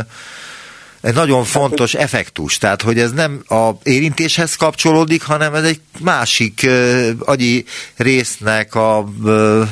[1.01, 6.63] egy nagyon fontos effektus, tehát hogy ez nem a érintéshez kapcsolódik, hanem ez egy másik
[6.63, 9.63] ö, agyi résznek a ö,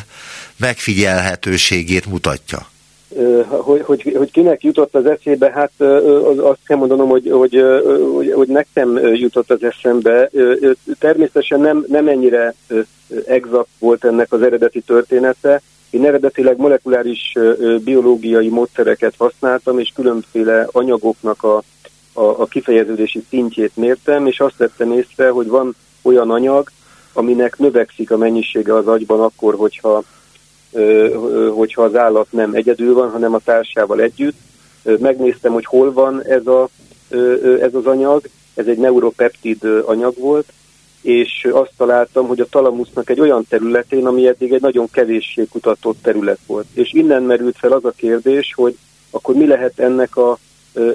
[0.58, 2.68] megfigyelhetőségét mutatja
[3.48, 5.72] hogy, hogy, hogy kinek jutott az eszébe, hát
[6.38, 7.64] azt kell mondanom, hogy, hogy,
[8.14, 10.30] hogy, hogy nekem jutott az eszembe.
[11.00, 12.54] Természetesen nem, nem ennyire
[13.26, 15.62] exakt volt ennek az eredeti története.
[15.90, 17.34] Én eredetileg molekuláris
[17.84, 21.58] biológiai módszereket használtam, és különféle anyagoknak a,
[22.14, 26.70] a, a kifejeződési szintjét mértem, és azt vettem észre, hogy van olyan anyag,
[27.14, 30.04] aminek növekszik a mennyisége az agyban akkor, hogyha
[31.54, 34.36] hogyha az állat nem egyedül van, hanem a társával együtt.
[35.00, 36.70] Megnéztem, hogy hol van ez, a,
[37.62, 38.22] ez az anyag,
[38.54, 40.46] ez egy neuropeptid anyag volt,
[41.02, 45.98] és azt találtam, hogy a talamusznak egy olyan területén, ami eddig egy nagyon kevéssé kutatott
[46.02, 46.66] terület volt.
[46.74, 48.78] És innen merült fel az a kérdés, hogy
[49.10, 50.38] akkor mi lehet ennek, a,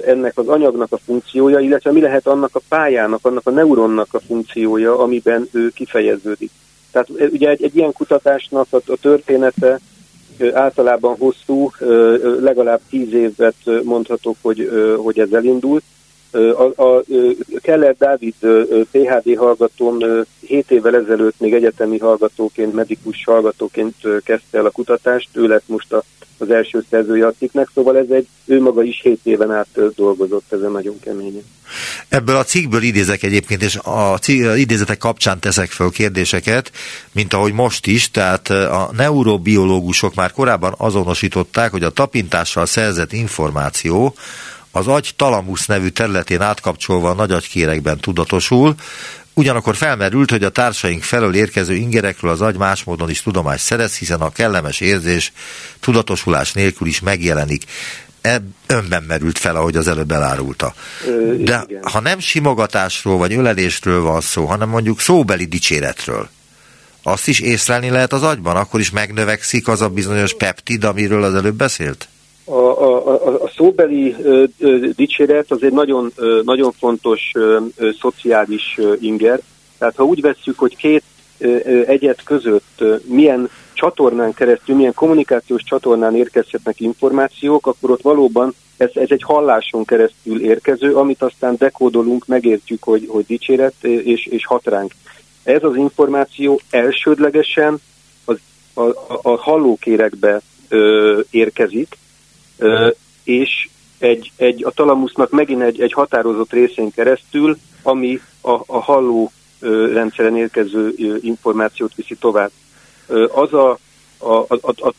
[0.05, 4.19] ennek az anyagnak a funkciója, illetve mi lehet annak a pályának, annak a neuronnak a
[4.19, 6.51] funkciója, amiben ő kifejeződik.
[6.93, 9.79] Tehát ugye egy, egy ilyen kutatásnak a, a története
[10.53, 11.71] általában hosszú,
[12.41, 15.83] legalább tíz évet mondhatok, hogy, hogy ez elindult,
[16.33, 17.03] a, a
[17.61, 18.35] Keller Dávid
[18.91, 25.47] PHD hallgatón 7 évvel ezelőtt még egyetemi hallgatóként, medikus hallgatóként kezdte el a kutatást, ő
[25.47, 26.03] lett most a,
[26.37, 30.53] az első szerzője a cikknek, szóval ez egy, ő maga is 7 éven át dolgozott
[30.53, 31.43] ezen nagyon keményen.
[32.09, 34.19] Ebből a cikkből idézek egyébként, és a
[34.55, 36.71] idézetek kapcsán teszek föl kérdéseket,
[37.11, 44.15] mint ahogy most is, tehát a neurobiológusok már korábban azonosították, hogy a tapintással szerzett információ
[44.75, 48.75] az agy talamusz nevű területén átkapcsolva a nagyagykérekben tudatosul,
[49.35, 53.97] Ugyanakkor felmerült, hogy a társaink felől érkező ingerekről az agy más módon is tudomást szerez,
[53.97, 55.31] hiszen a kellemes érzés
[55.79, 57.63] tudatosulás nélkül is megjelenik.
[58.21, 60.73] Ebb önben merült fel, ahogy az előbb elárulta.
[61.37, 66.29] De ha nem simogatásról vagy ölelésről van szó, hanem mondjuk szóbeli dicséretről,
[67.03, 71.35] azt is észlelni lehet az agyban, akkor is megnövekszik az a bizonyos peptid, amiről az
[71.35, 72.07] előbb beszélt?
[72.45, 74.15] A, a, a szóbeli
[74.95, 76.11] dicséret az egy nagyon,
[76.43, 77.31] nagyon fontos
[77.99, 79.39] szociális ö, inger.
[79.77, 81.03] Tehát ha úgy vesszük, hogy két
[81.85, 89.07] egyet között milyen csatornán keresztül, milyen kommunikációs csatornán érkezhetnek információk, akkor ott valóban ez, ez
[89.09, 94.91] egy halláson keresztül érkező, amit aztán dekódolunk, megértjük, hogy, hogy dicséret, és, és hat ránk.
[95.43, 97.81] Ez az információ elsődlegesen
[98.25, 98.37] az,
[98.73, 101.97] a, a, a hallókérekbe ö, érkezik,
[103.23, 109.31] és egy, egy, a talamusznak megint egy, egy határozott részén keresztül, ami a, a halló
[109.93, 112.51] rendszeren érkező információt viszi tovább.
[113.33, 113.77] Az a,
[114.17, 114.93] a, a, a,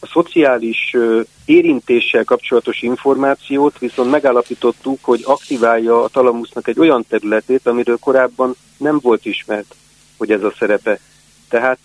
[0.00, 0.96] a szociális
[1.44, 8.98] érintéssel kapcsolatos információt viszont megállapítottuk, hogy aktiválja a talamusznak egy olyan területét, amiről korábban nem
[9.02, 9.74] volt ismert,
[10.16, 11.00] hogy ez a szerepe.
[11.48, 11.78] Tehát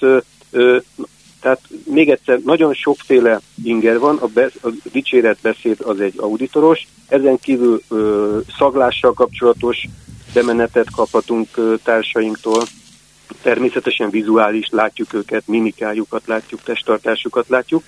[1.45, 7.39] tehát még egyszer, nagyon sokféle inger van, a, be, a dicséretbeszéd az egy auditoros, ezen
[7.39, 9.87] kívül ö, szaglással kapcsolatos
[10.33, 12.63] bemenetet kaphatunk ö, társainktól,
[13.41, 17.83] természetesen vizuális, látjuk őket, mimikájukat látjuk, testtartásukat látjuk.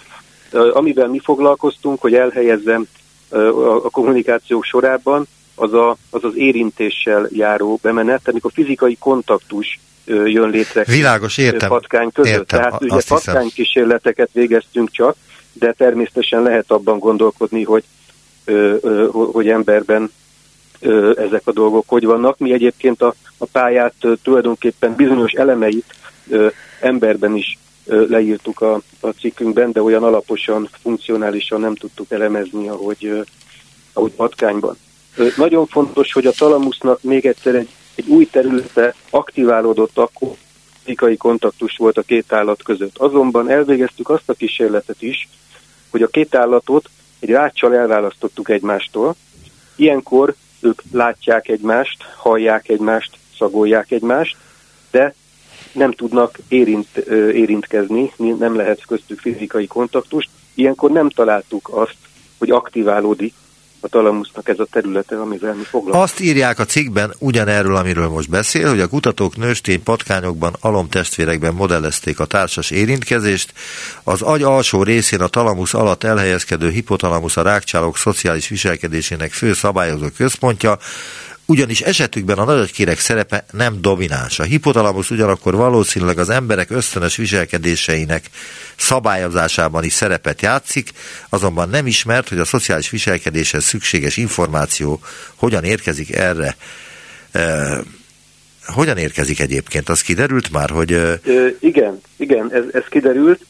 [0.52, 2.88] Ö, amivel mi foglalkoztunk, hogy elhelyezzem
[3.30, 9.80] ö, a, a kommunikációk sorában, az, a, az az érintéssel járó bemenet, amikor fizikai kontaktus
[10.08, 11.70] jön létre Világos, értem.
[11.70, 12.32] patkány között.
[12.32, 15.15] Értem, Tehát ugye patkány kísérleteket végeztünk csak,
[15.54, 17.84] de természetesen lehet abban gondolkodni, hogy,
[19.32, 20.12] hogy emberben
[21.15, 22.38] ezek a dolgok hogy vannak.
[22.38, 23.93] Mi egyébként a, a pályát
[24.24, 25.86] tulajdonképpen bizonyos elemeit
[26.82, 33.24] emberben is leírtuk a, a cikkünkben, de olyan alaposan, funkcionálisan nem tudtuk elemezni, ahogy,
[33.93, 34.78] ahogy patkányban.
[35.38, 40.36] Nagyon fontos, hogy a talamusznak még egyszer egy egy új területe aktiválódott akkor,
[40.84, 42.98] fizikai kontaktus volt a két állat között.
[42.98, 45.28] Azonban elvégeztük azt a kísérletet is,
[45.90, 49.16] hogy a két állatot egy ráccsal elválasztottuk egymástól.
[49.76, 54.38] Ilyenkor ők látják egymást, hallják egymást, szagolják egymást,
[54.92, 55.14] de
[55.72, 56.98] nem tudnak érint,
[57.34, 60.30] érintkezni, nem lehet köztük fizikai kontaktust.
[60.54, 61.98] Ilyenkor nem találtuk azt,
[62.38, 63.34] hogy aktiválódik
[63.80, 66.04] a talamusznak ez a területe, amivel mi foglalkozunk.
[66.04, 72.20] Azt írják a cikkben ugyanerről, amiről most beszél, hogy a kutatók nőstény patkányokban, alomtestvérekben modellezték
[72.20, 73.54] a társas érintkezést,
[74.04, 80.08] az agy alsó részén a talamusz alatt elhelyezkedő hipotalamusz a rákcsálók szociális viselkedésének fő szabályozó
[80.18, 80.78] központja,
[81.48, 84.40] ugyanis esetükben a nagyagykérek szerepe nem domináns.
[84.40, 88.30] A hipotalamus ugyanakkor valószínűleg az emberek ösztönös viselkedéseinek
[88.76, 90.92] szabályozásában is szerepet játszik,
[91.30, 95.00] azonban nem ismert, hogy a szociális viselkedéshez szükséges információ
[95.36, 96.56] hogyan érkezik erre.
[97.32, 97.78] E,
[98.65, 99.90] hogyan érkezik egyébként?
[99.90, 100.92] Az kiderült már, hogy...
[100.92, 103.46] Ö, igen, igen, ez, ez kiderült,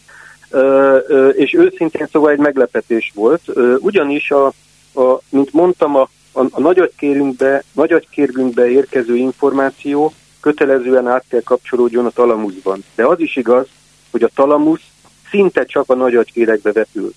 [0.50, 3.42] ö, és őszintén szóval egy meglepetés volt,
[3.80, 4.46] ugyanis a,
[4.94, 12.10] a, mint mondtam, a a, a nagyagykérünkbe, nagyagykérgünkbe érkező információ kötelezően át kell kapcsolódjon a
[12.10, 12.84] talamuszban.
[12.96, 13.68] De az is igaz,
[14.12, 14.84] hogy a talamusz
[15.30, 17.14] szinte csak a nagyagykérekbe vetül.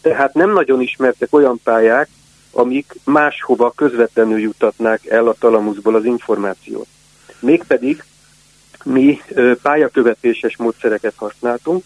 [0.00, 2.08] Tehát nem nagyon ismertek olyan pályák,
[2.50, 6.86] amik máshova közvetlenül jutatnák el a talamuszból az információt.
[7.40, 8.04] Mégpedig
[8.84, 9.20] mi
[9.62, 11.84] pályakövetéses módszereket használtunk,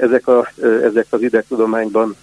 [0.00, 0.48] ezek, a,
[0.82, 2.16] ezek az idegtudományban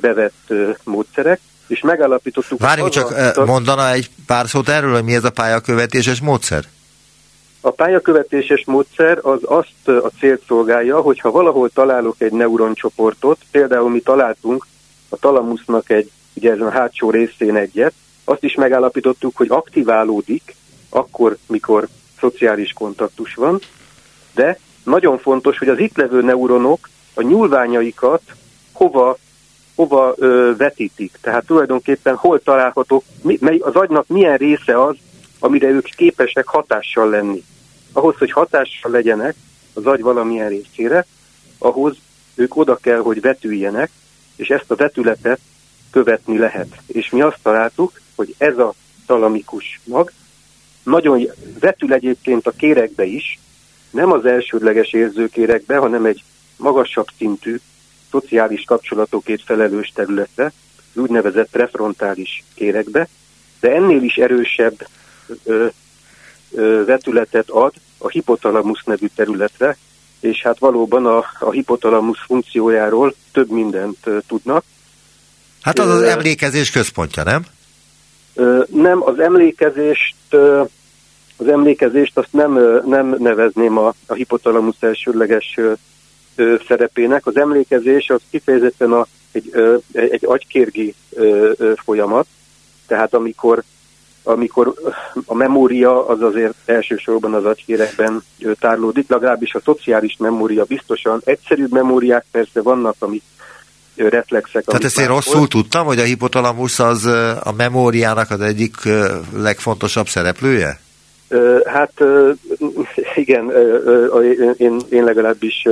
[0.00, 0.52] bevett
[0.84, 2.60] módszerek, és megállapítottuk...
[2.60, 6.64] Várjunk csak, a, mondana egy pár szót erről, hogy mi ez a pályakövetéses módszer?
[7.60, 14.00] A pályakövetéses módszer az azt a célt szolgálja, hogyha valahol találok egy neuroncsoportot, például mi
[14.00, 14.66] találtunk
[15.08, 17.92] a talamusznak egy, ugye ezen a hátsó részén egyet,
[18.24, 20.56] azt is megállapítottuk, hogy aktiválódik
[20.88, 21.88] akkor, mikor
[22.20, 23.60] szociális kontaktus van,
[24.34, 28.22] de nagyon fontos, hogy az itt levő neuronok a nyúlványaikat
[28.72, 29.16] hova,
[29.74, 31.18] hova ö, vetítik.
[31.20, 34.96] Tehát tulajdonképpen hol találhatók, mi, mely, az agynak milyen része az,
[35.38, 37.44] amire ők képesek hatással lenni.
[37.92, 39.34] Ahhoz, hogy hatással legyenek
[39.74, 41.06] az agy valamilyen részére,
[41.58, 41.96] ahhoz
[42.34, 43.90] ők oda kell, hogy vetüljenek,
[44.36, 45.40] és ezt a vetületet
[45.90, 46.68] követni lehet.
[46.86, 48.74] És mi azt találtuk, hogy ez a
[49.06, 50.12] talamikus mag
[50.82, 51.28] nagyon
[51.60, 53.38] vetül egyébként a kérekbe is,
[53.90, 56.22] nem az elsődleges érzőkérekbe, hanem egy
[56.56, 57.60] magasabb szintű
[58.14, 60.44] szociális kapcsolatokért felelős területre,
[60.76, 63.08] az úgynevezett prefrontális kérekbe,
[63.60, 64.86] de ennél is erősebb
[65.44, 65.66] ö,
[66.52, 69.76] ö, vetületet ad a hipotalamus nevű területre,
[70.20, 74.64] és hát valóban a, a hipotalamus funkciójáról több mindent ö, tudnak.
[75.62, 77.44] Hát az az emlékezés központja, nem?
[78.66, 80.16] Nem, az emlékezést,
[81.36, 82.52] az emlékezést azt nem,
[82.86, 84.76] nem nevezném a, a hipotalamus
[86.36, 87.26] elsődleges szerepének.
[87.26, 89.52] Az emlékezés az kifejezetten a, egy,
[89.92, 90.94] egy agykérgi
[91.84, 92.26] folyamat,
[92.86, 93.62] tehát amikor,
[94.22, 94.74] amikor
[95.26, 98.22] a memória az azért elsősorban az agykérekben
[98.60, 101.20] tárlódik, legalábbis a szociális memória biztosan.
[101.24, 103.22] Egyszerűbb memóriák persze vannak, amik
[103.96, 104.64] reflexek.
[104.64, 105.50] Tehát ezt én rosszul volt.
[105.50, 107.04] tudtam, hogy a hipotalamus az
[107.44, 108.74] a memóriának az egyik
[109.36, 110.83] legfontosabb szereplője?
[111.64, 111.92] Hát
[113.14, 113.52] igen,
[114.56, 115.66] én, én legalábbis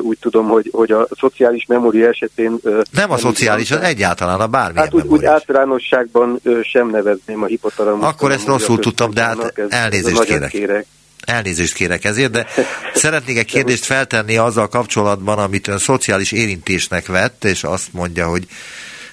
[0.00, 2.58] úgy tudom, hogy, hogy a szociális memória esetén...
[2.90, 8.06] Nem a szociális, az egyáltalán a bármilyen Hát úgy, úgy általánosságban sem nevezném a hipotalamus.
[8.06, 10.50] Akkor ezt rosszul tudtam, de hát elnézést kérek.
[10.50, 10.86] kérek.
[11.24, 12.46] Elnézést kérek ezért, de
[12.94, 18.46] szeretnék egy kérdést feltenni azzal kapcsolatban, amit ön szociális érintésnek vett, és azt mondja, hogy,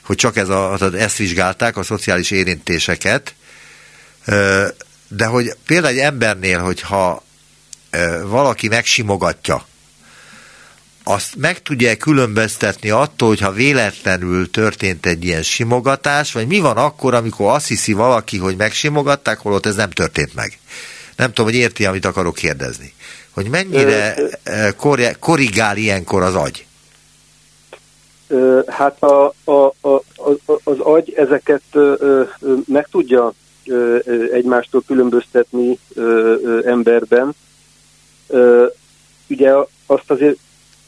[0.05, 3.33] hogy csak ez a, ezt vizsgálták, a szociális érintéseket,
[5.09, 7.23] de hogy például egy embernél, hogyha
[8.23, 9.67] valaki megsimogatja,
[11.03, 17.13] azt meg tudja különböztetni attól, hogyha véletlenül történt egy ilyen simogatás, vagy mi van akkor,
[17.13, 20.59] amikor azt hiszi valaki, hogy megsimogatták, holott ez nem történt meg.
[21.15, 22.93] Nem tudom, hogy érti, amit akarok kérdezni.
[23.29, 24.15] Hogy mennyire
[25.19, 26.65] korrigál ilyenkor az agy?
[28.67, 29.51] Hát a, a,
[29.81, 30.03] a,
[30.63, 31.61] az agy ezeket
[32.65, 33.33] meg tudja
[34.31, 35.79] egymástól különböztetni
[36.63, 37.31] emberben.
[39.27, 39.53] Ugye
[39.85, 40.37] azt azért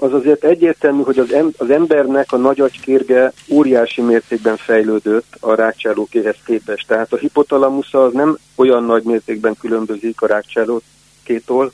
[0.02, 5.56] az azért egyértelmű, hogy az, em, az embernek a nagy agykérge óriási mértékben fejlődött a
[5.56, 6.88] rákcsálókéhez képest.
[6.88, 11.72] Tehát a hipotalamusza az nem olyan nagy mértékben különbözik a rákcsálókétól,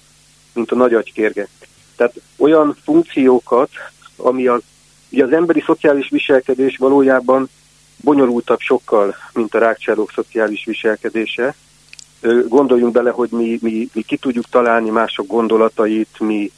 [0.53, 1.47] mint a nagy agykérge.
[1.95, 3.69] Tehát olyan funkciókat,
[4.15, 4.61] ami az,
[5.11, 7.49] ugye az emberi szociális viselkedés valójában
[8.03, 11.55] bonyolultabb sokkal, mint a rákcsálók szociális viselkedése.
[12.47, 16.51] Gondoljunk bele, hogy mi, mi, mi ki tudjuk találni mások gondolatait, mi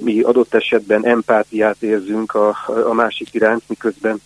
[0.00, 2.56] mi adott esetben empátiát érzünk a,
[2.88, 4.20] a másik iránt, miközben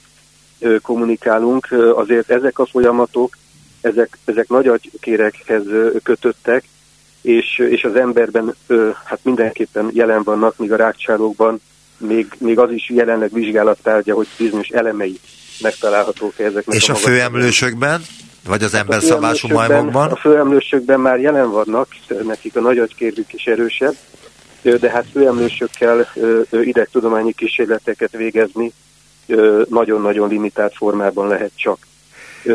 [0.83, 1.69] kommunikálunk.
[1.95, 3.37] Azért ezek a folyamatok,
[3.81, 5.63] ezek, ezek nagy agykérekhez
[6.03, 6.65] kötöttek,
[7.21, 8.55] és, és az emberben
[9.05, 11.61] hát mindenképpen jelen vannak, míg a rákcsálókban
[11.99, 15.21] még, még az is jelenleg vizsgálattárgya, hogy bizonyos elemei
[15.61, 16.77] megtalálhatók ezeknek.
[16.77, 18.03] És a, a főemlősökben?
[18.47, 20.11] Vagy az hát ember szabású majmokban?
[20.11, 21.89] A főemlősökben már jelen vannak,
[22.25, 23.95] nekik a nagy agykérvük is erősebb,
[24.63, 26.09] de hát főemlősökkel
[26.51, 28.73] idegtudományi kísérleteket végezni
[29.69, 31.79] nagyon-nagyon limitált formában lehet csak.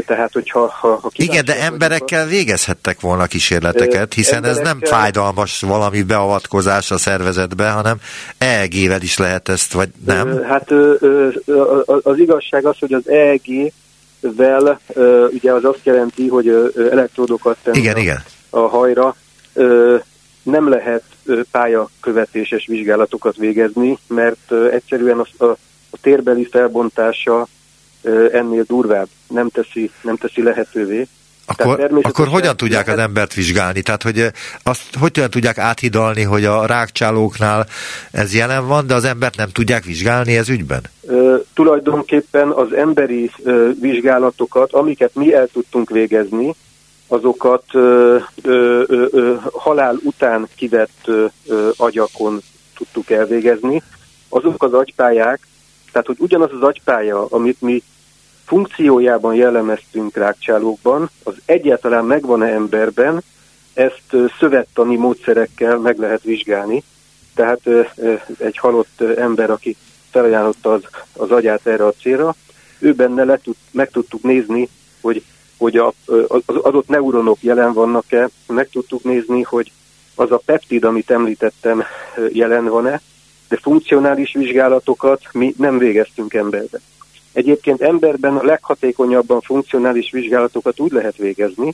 [0.06, 0.60] Tehát, hogyha...
[0.60, 6.98] Ha, ha Igen, de emberekkel végezhettek volna kísérleteket, hiszen ez nem fájdalmas valami beavatkozás a
[6.98, 7.98] szervezetbe, hanem
[8.38, 10.44] EEG-vel is lehet ezt, vagy nem?
[10.44, 10.72] Hát
[12.02, 14.80] az igazság az, hogy az EEG-vel
[15.30, 18.24] ugye az azt jelenti, hogy elektródokat tenni igen, igen.
[18.50, 19.16] a hajra,
[20.44, 21.04] nem lehet
[21.52, 25.50] pályakövetéses vizsgálatokat végezni, mert egyszerűen a, a,
[25.90, 27.48] a térbeli felbontása
[28.32, 31.08] ennél durvább nem teszi, nem teszi lehetővé.
[31.46, 33.00] Akkor, akkor hogyan tudják lehet...
[33.00, 33.82] az embert vizsgálni?
[33.82, 34.32] Tehát, hogy
[34.64, 37.68] azt hogyan tudják áthidalni, hogy a rákcsálóknál
[38.12, 40.82] ez jelen van, de az embert nem tudják vizsgálni ez ügyben?
[41.08, 46.56] Ö, tulajdonképpen az emberi ö, vizsgálatokat, amiket mi el tudtunk végezni,
[47.08, 51.26] azokat ö, ö, ö, halál után kivett ö,
[51.78, 52.42] agyakon
[52.76, 53.82] tudtuk elvégezni.
[54.30, 55.40] azok az agypályák,
[55.92, 57.84] tehát hogy ugyanaz az agypálya, amit mi
[58.52, 63.24] funkciójában jellemeztünk rákcsálókban, az egyáltalán megvan-e emberben,
[63.74, 66.84] ezt szövettani módszerekkel meg lehet vizsgálni.
[67.36, 67.62] Tehát
[68.38, 69.76] egy halott ember, aki
[70.10, 70.84] felajánlotta az,
[71.18, 72.36] az agyát erre a célra,
[72.80, 74.70] ő benne le tud, meg tudtuk nézni,
[75.02, 75.24] hogy,
[75.58, 75.94] hogy a,
[76.46, 79.72] az adott neuronok jelen vannak-e, meg tudtuk nézni, hogy
[80.16, 81.84] az a peptid, amit említettem,
[82.32, 83.02] jelen van-e,
[83.48, 86.82] de funkcionális vizsgálatokat mi nem végeztünk emberben.
[87.34, 91.74] Egyébként emberben a leghatékonyabban funkcionális vizsgálatokat úgy lehet végezni,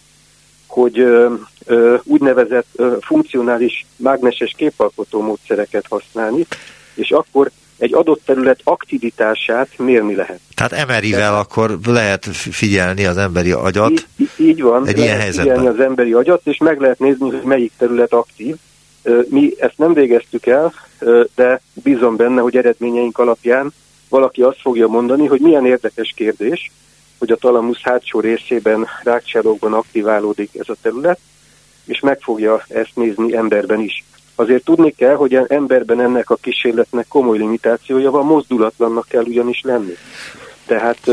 [0.68, 1.34] hogy ö,
[1.66, 6.46] ö, úgynevezett ö, funkcionális mágneses képalkotó módszereket használni,
[6.94, 10.40] és akkor egy adott terület aktivitását mérni lehet.
[10.56, 14.08] Tehát MRI-vel akkor lehet figyelni az emberi agyat.
[14.18, 15.56] Így, így van, egy ilyen helyzetben.
[15.56, 18.56] figyelni az emberi agyat, és meg lehet nézni, hogy melyik terület aktív.
[19.30, 20.74] Mi ezt nem végeztük el,
[21.36, 23.74] de bízom benne, hogy eredményeink alapján
[24.10, 26.72] valaki azt fogja mondani, hogy milyen érdekes kérdés,
[27.18, 31.20] hogy a talamusz hátsó részében rákcsálókban aktiválódik ez a terület,
[31.86, 34.06] és meg fogja ezt nézni emberben is.
[34.36, 39.94] Azért tudni kell, hogy emberben ennek a kísérletnek komoly limitációja van, mozdulatlannak kell ugyanis lenni.
[40.66, 41.12] Tehát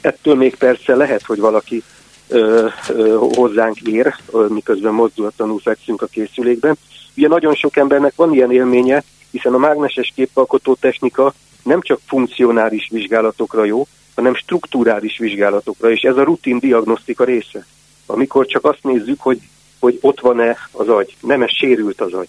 [0.00, 1.82] ettől még persze lehet, hogy valaki
[2.28, 4.14] ö, ö, hozzánk ér,
[4.48, 6.78] miközben mozdulatlanul fekszünk a készülékben.
[7.16, 11.34] Ugye nagyon sok embernek van ilyen élménye, hiszen a mágneses képalkotó technika
[11.68, 17.66] nem csak funkcionális vizsgálatokra jó, hanem strukturális vizsgálatokra, és ez a rutin diagnosztika része.
[18.06, 19.40] Amikor csak azt nézzük, hogy,
[19.78, 22.28] hogy ott van-e az agy, nem ez sérült az agy.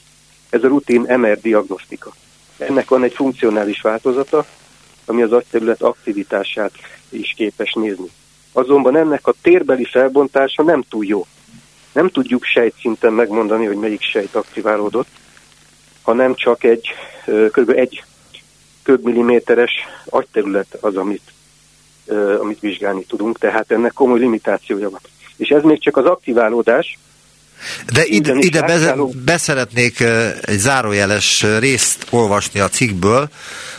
[0.49, 2.13] Ez a rutin MR diagnosztika.
[2.57, 4.45] Ennek van egy funkcionális változata,
[5.05, 6.71] ami az agyterület aktivitását
[7.09, 8.09] is képes nézni.
[8.53, 11.25] Azonban ennek a térbeli felbontása nem túl jó.
[11.91, 15.07] Nem tudjuk sejtszinten megmondani, hogy melyik sejt aktiválódott,
[16.01, 16.87] hanem csak egy
[17.51, 17.69] kb.
[17.69, 18.03] egy
[18.89, 19.71] köbmilliméteres
[20.05, 21.21] agyterület az, amit,
[22.39, 24.99] amit vizsgálni tudunk, tehát ennek komoly limitációja van.
[25.37, 26.97] És ez még csak az aktiválódás,
[27.93, 29.99] de ide, ide be, beszeretnék
[30.41, 33.29] egy zárójeles részt olvasni a cikkből.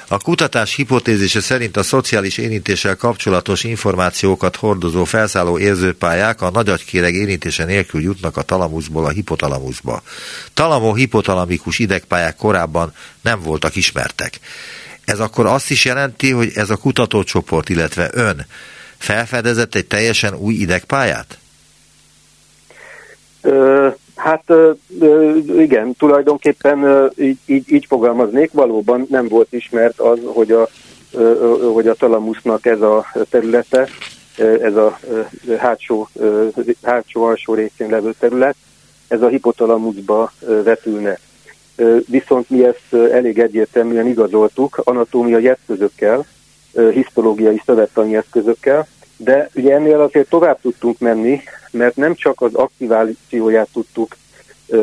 [0.09, 7.65] A kutatás hipotézise szerint a szociális érintéssel kapcsolatos információkat hordozó felszálló érzőpályák a nagyagykéreg érintése
[7.65, 10.03] nélkül jutnak a talamuszból a hipotalamuszba.
[10.55, 14.41] Talamo-hipotalamikus idegpályák korábban nem voltak ismertek.
[15.11, 18.47] Ez akkor azt is jelenti, hogy ez a kutatócsoport, illetve ön
[18.99, 21.39] felfedezett egy teljesen új idegpályát?
[23.43, 24.73] Ö, hát ö,
[25.59, 30.69] igen, tulajdonképpen ö, így, így, így fogalmaznék, valóban nem volt ismert az, hogy a,
[31.13, 33.89] ö, hogy a talamusznak ez a területe,
[34.63, 34.99] ez a
[35.59, 36.09] hátsó,
[36.83, 38.57] hátsó alsó részén levő terület,
[39.09, 40.33] ez a hipotalamuszba
[40.65, 41.19] vetülne
[42.07, 46.27] viszont mi ezt elég egyértelműen igazoltuk anatómiai eszközökkel,
[46.93, 53.69] histológiai szövettani eszközökkel, de ugye ennél azért tovább tudtunk menni, mert nem csak az aktivációját
[53.73, 54.17] tudtuk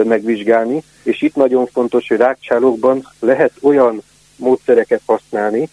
[0.04, 4.02] megvizsgálni, és itt nagyon fontos, hogy rákcsálókban lehet olyan
[4.36, 5.70] módszereket használni,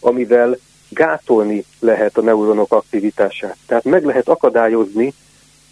[0.00, 0.58] amivel
[0.88, 3.56] gátolni lehet a neuronok aktivitását.
[3.66, 5.14] Tehát meg lehet akadályozni,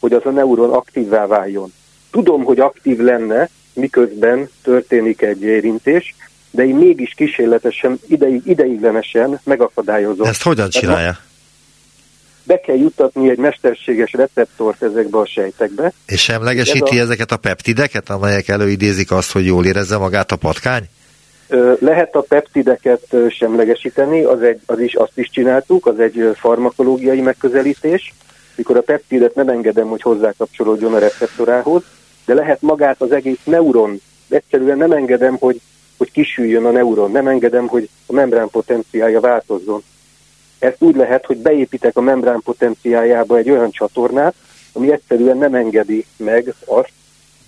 [0.01, 1.73] hogy az a neuron aktívvá váljon.
[2.11, 6.15] Tudom, hogy aktív lenne, miközben történik egy érintés,
[6.51, 10.27] de én mégis kísérletesen, ideig, ideiglenesen megakadályozom.
[10.27, 11.19] Ezt hogyan csinálja?
[12.43, 15.93] Be kell juttatni egy mesterséges receptort ezekbe a sejtekbe.
[16.07, 17.03] És semlegesíti Ez a...
[17.03, 20.89] ezeket a peptideket, amelyek előidézik azt, hogy jól érezze magát a patkány?
[21.79, 28.15] Lehet a peptideket semlegesíteni, az, egy, az is, azt is csináltuk, az egy farmakológiai megközelítés,
[28.55, 31.83] mikor a peptidet nem engedem, hogy hozzákapcsolódjon a receptorához,
[32.25, 34.01] de lehet magát az egész neuron.
[34.29, 35.61] Egyszerűen nem engedem, hogy,
[35.97, 39.83] hogy kisüljön a neuron, nem engedem, hogy a membrán potenciája változzon.
[40.59, 44.35] Ezt úgy lehet, hogy beépítek a membrán potenciájába egy olyan csatornát,
[44.73, 46.93] ami egyszerűen nem engedi meg azt,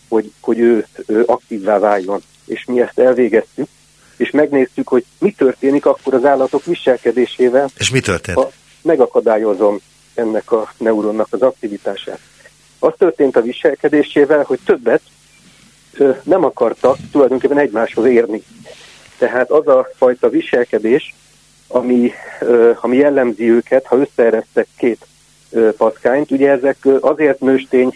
[0.08, 2.22] hogy, hogy ő, ő aktívvá váljon.
[2.44, 3.68] És mi ezt elvégeztük,
[4.16, 7.70] és megnéztük, hogy mi történik akkor az állatok viselkedésével.
[7.78, 8.38] És mi történt?
[8.38, 8.50] A,
[8.82, 9.78] megakadályozom
[10.14, 12.18] ennek a neuronnak az aktivitását.
[12.82, 15.02] Az történt a viselkedésével, hogy többet
[16.22, 18.42] nem akartak tulajdonképpen egymáshoz érni.
[19.18, 21.14] Tehát az a fajta viselkedés,
[21.68, 22.12] ami,
[22.80, 25.06] ami jellemzi őket, ha összeeresztek két
[25.76, 26.30] patkányt.
[26.30, 27.94] Ugye ezek azért nőstény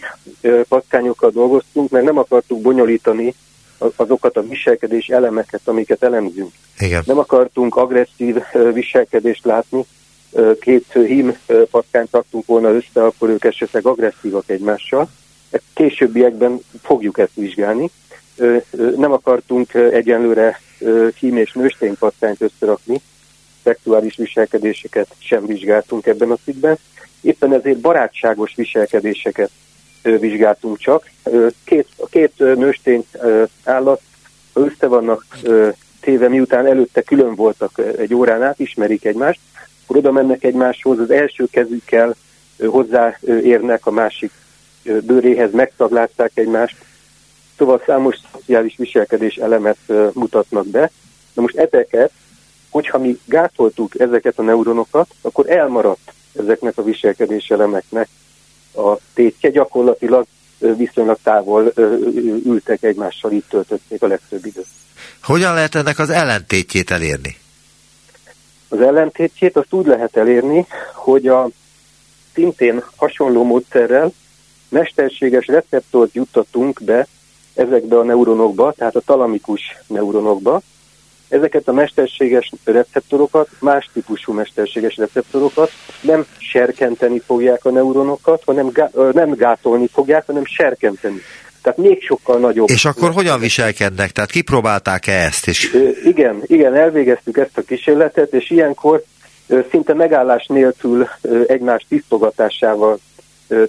[0.67, 3.33] patkányokkal dolgoztunk, mert nem akartuk bonyolítani
[3.95, 6.51] azokat a viselkedés elemeket, amiket elemzünk.
[6.79, 7.03] Igen.
[7.05, 8.37] Nem akartunk agresszív
[8.73, 9.85] viselkedést látni,
[10.59, 11.37] két hím
[11.71, 15.09] patkányt raktunk volna össze, akkor ők esetleg agresszívak egymással.
[15.73, 17.89] Későbbiekben fogjuk ezt vizsgálni.
[18.95, 20.59] Nem akartunk egyenlőre
[21.15, 23.01] kím és nősténypattányt összerakni,
[23.63, 26.77] szexuális viselkedéseket sem vizsgáltunk ebben a cikkben.
[27.21, 29.49] Éppen ezért barátságos viselkedéseket
[30.01, 31.09] vizsgáltunk csak.
[31.63, 33.05] Két, a két nőstény
[33.63, 34.01] állat,
[34.53, 35.25] össze vannak
[36.01, 39.39] téve, miután előtte külön voltak egy órán át, ismerik egymást,
[39.87, 42.15] akkor oda mennek egymáshoz, az első kezükkel
[42.65, 44.31] hozzáérnek a másik
[44.83, 46.75] bőréhez, megtaglázták egymást,
[47.57, 49.77] szóval számos szociális viselkedés elemet
[50.13, 50.91] mutatnak be.
[51.33, 52.11] Na most ezeket,
[52.69, 58.07] hogyha mi gátoltuk ezeket a neuronokat, akkor elmaradt ezeknek a viselkedés elemeknek
[58.75, 60.25] a tétje gyakorlatilag
[60.59, 61.73] viszonylag távol
[62.45, 64.67] ültek egymással, itt töltötték a legtöbb időt.
[65.23, 67.37] Hogyan lehet ennek az ellentétjét elérni?
[68.69, 71.49] Az ellentétjét azt úgy lehet elérni, hogy a
[72.33, 74.11] szintén hasonló módszerrel
[74.69, 77.07] mesterséges receptort juttatunk be
[77.53, 80.61] ezekbe a neuronokba, tehát a talamikus neuronokba.
[81.29, 88.89] Ezeket a mesterséges receptorokat, más típusú mesterséges receptorokat nem serkenteni fogják a neuronokat, hanem gá,
[89.11, 91.21] nem gátolni fogják, hanem serkenteni.
[91.67, 92.69] Tehát még sokkal nagyobb.
[92.69, 94.11] És akkor hogyan viselkednek?
[94.11, 95.47] Tehát kipróbálták-e ezt?
[95.47, 95.77] És...
[96.03, 99.03] Igen, igen, elvégeztük ezt a kísérletet, és ilyenkor
[99.69, 101.07] szinte megállás nélkül
[101.47, 102.99] egymás tisztogatásával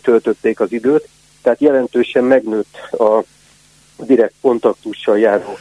[0.02, 1.08] töltötték az időt,
[1.42, 3.22] tehát jelentősen megnőtt a
[3.96, 5.58] direkt kontaktussal járó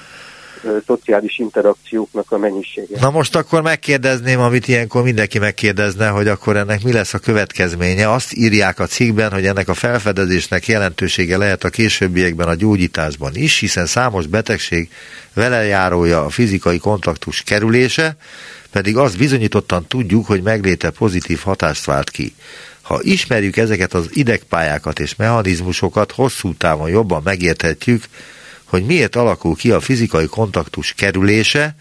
[0.85, 2.99] szociális interakcióknak a mennyisége.
[2.99, 8.11] Na most akkor megkérdezném, amit ilyenkor mindenki megkérdezne, hogy akkor ennek mi lesz a következménye.
[8.11, 13.59] Azt írják a cikkben, hogy ennek a felfedezésnek jelentősége lehet a későbbiekben a gyógyításban is,
[13.59, 14.89] hiszen számos betegség
[15.33, 18.15] vele járója a fizikai kontaktus kerülése,
[18.71, 22.33] pedig azt bizonyítottan tudjuk, hogy megléte pozitív hatást vált ki.
[22.81, 28.03] Ha ismerjük ezeket az idegpályákat és mechanizmusokat, hosszú távon jobban megérthetjük,
[28.69, 31.75] hogy miért alakul ki a fizikai kontaktus kerülése,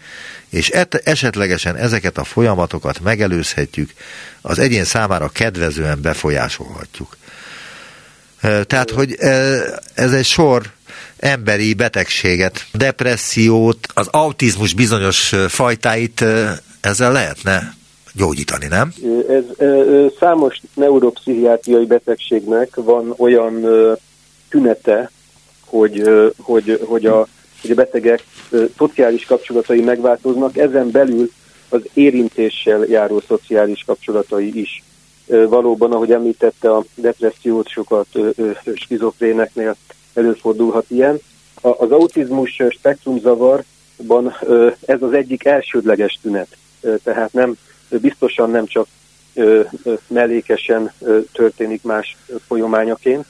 [0.49, 3.89] és et- esetlegesen ezeket a folyamatokat megelőzhetjük,
[4.41, 7.17] az egyén számára kedvezően befolyásolhatjuk.
[8.41, 9.15] Tehát, hogy
[9.93, 10.63] ez egy sor
[11.17, 16.23] emberi betegséget, depressziót, az autizmus bizonyos fajtáit
[16.81, 17.75] ezzel lehetne
[18.13, 18.93] gyógyítani, nem?
[19.29, 19.43] Ez,
[20.19, 23.65] számos neuropszichiátriai betegségnek van olyan
[24.49, 25.11] tünete,
[25.69, 27.27] hogy, hogy, hogy, a,
[27.61, 28.23] hogy a betegek
[28.77, 31.31] szociális kapcsolatai megváltoznak, ezen belül
[31.69, 34.83] az érintéssel járó szociális kapcsolatai is.
[35.25, 38.07] Valóban, ahogy említette, a depressziót sokat
[38.75, 39.75] skizofréneknél
[40.13, 41.19] előfordulhat ilyen.
[41.61, 44.35] Az autizmus spektrumzavarban
[44.85, 46.57] ez az egyik elsődleges tünet,
[47.03, 47.57] tehát nem
[47.89, 48.87] biztosan nem csak
[50.07, 50.91] mellékesen
[51.31, 53.25] történik más folyamányaként,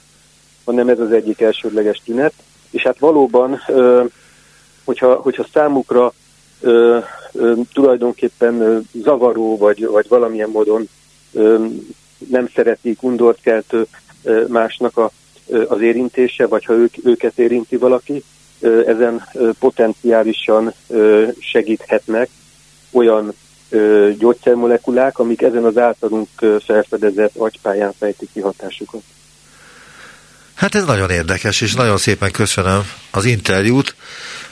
[0.68, 2.34] hanem ez az egyik elsődleges tünet.
[2.72, 3.60] És hát valóban,
[4.84, 6.14] hogyha, hogyha számukra
[7.74, 10.90] tulajdonképpen zavaró, vagy, vagy valamilyen módon
[12.30, 13.88] nem szeretik, undort keltő
[14.48, 15.12] másnak a,
[15.68, 18.24] az érintése, vagy ha ők, őket érinti valaki,
[18.86, 19.24] ezen
[19.60, 20.74] potenciálisan
[21.40, 22.30] segíthetnek
[22.92, 23.34] olyan
[24.18, 26.28] gyógyszermolekulák, amik ezen az általunk
[26.60, 29.02] felfedezett agypályán fejtik ki hatásukat.
[30.58, 32.82] Hát ez nagyon érdekes, és nagyon szépen köszönöm
[33.12, 33.96] az interjút.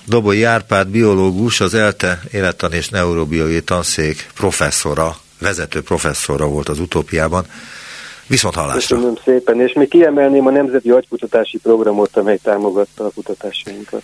[0.08, 7.46] Doboly Árpád biológus, az ELTE élettan és neurobiológiai tanszék professzora, vezető professzora volt az utópiában.
[8.28, 8.96] Viszont hallásra.
[8.96, 14.04] Köszönöm szépen, és még kiemelném a Nemzeti Agykutatási Programot, amely támogatta a kutatásainkat.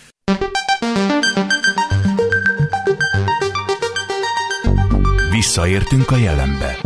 [5.30, 6.78] Visszaértünk a jelenbe.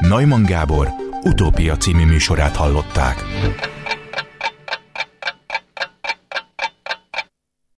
[0.00, 0.88] Neumann Gábor
[1.22, 3.24] utópia című műsorát hallották.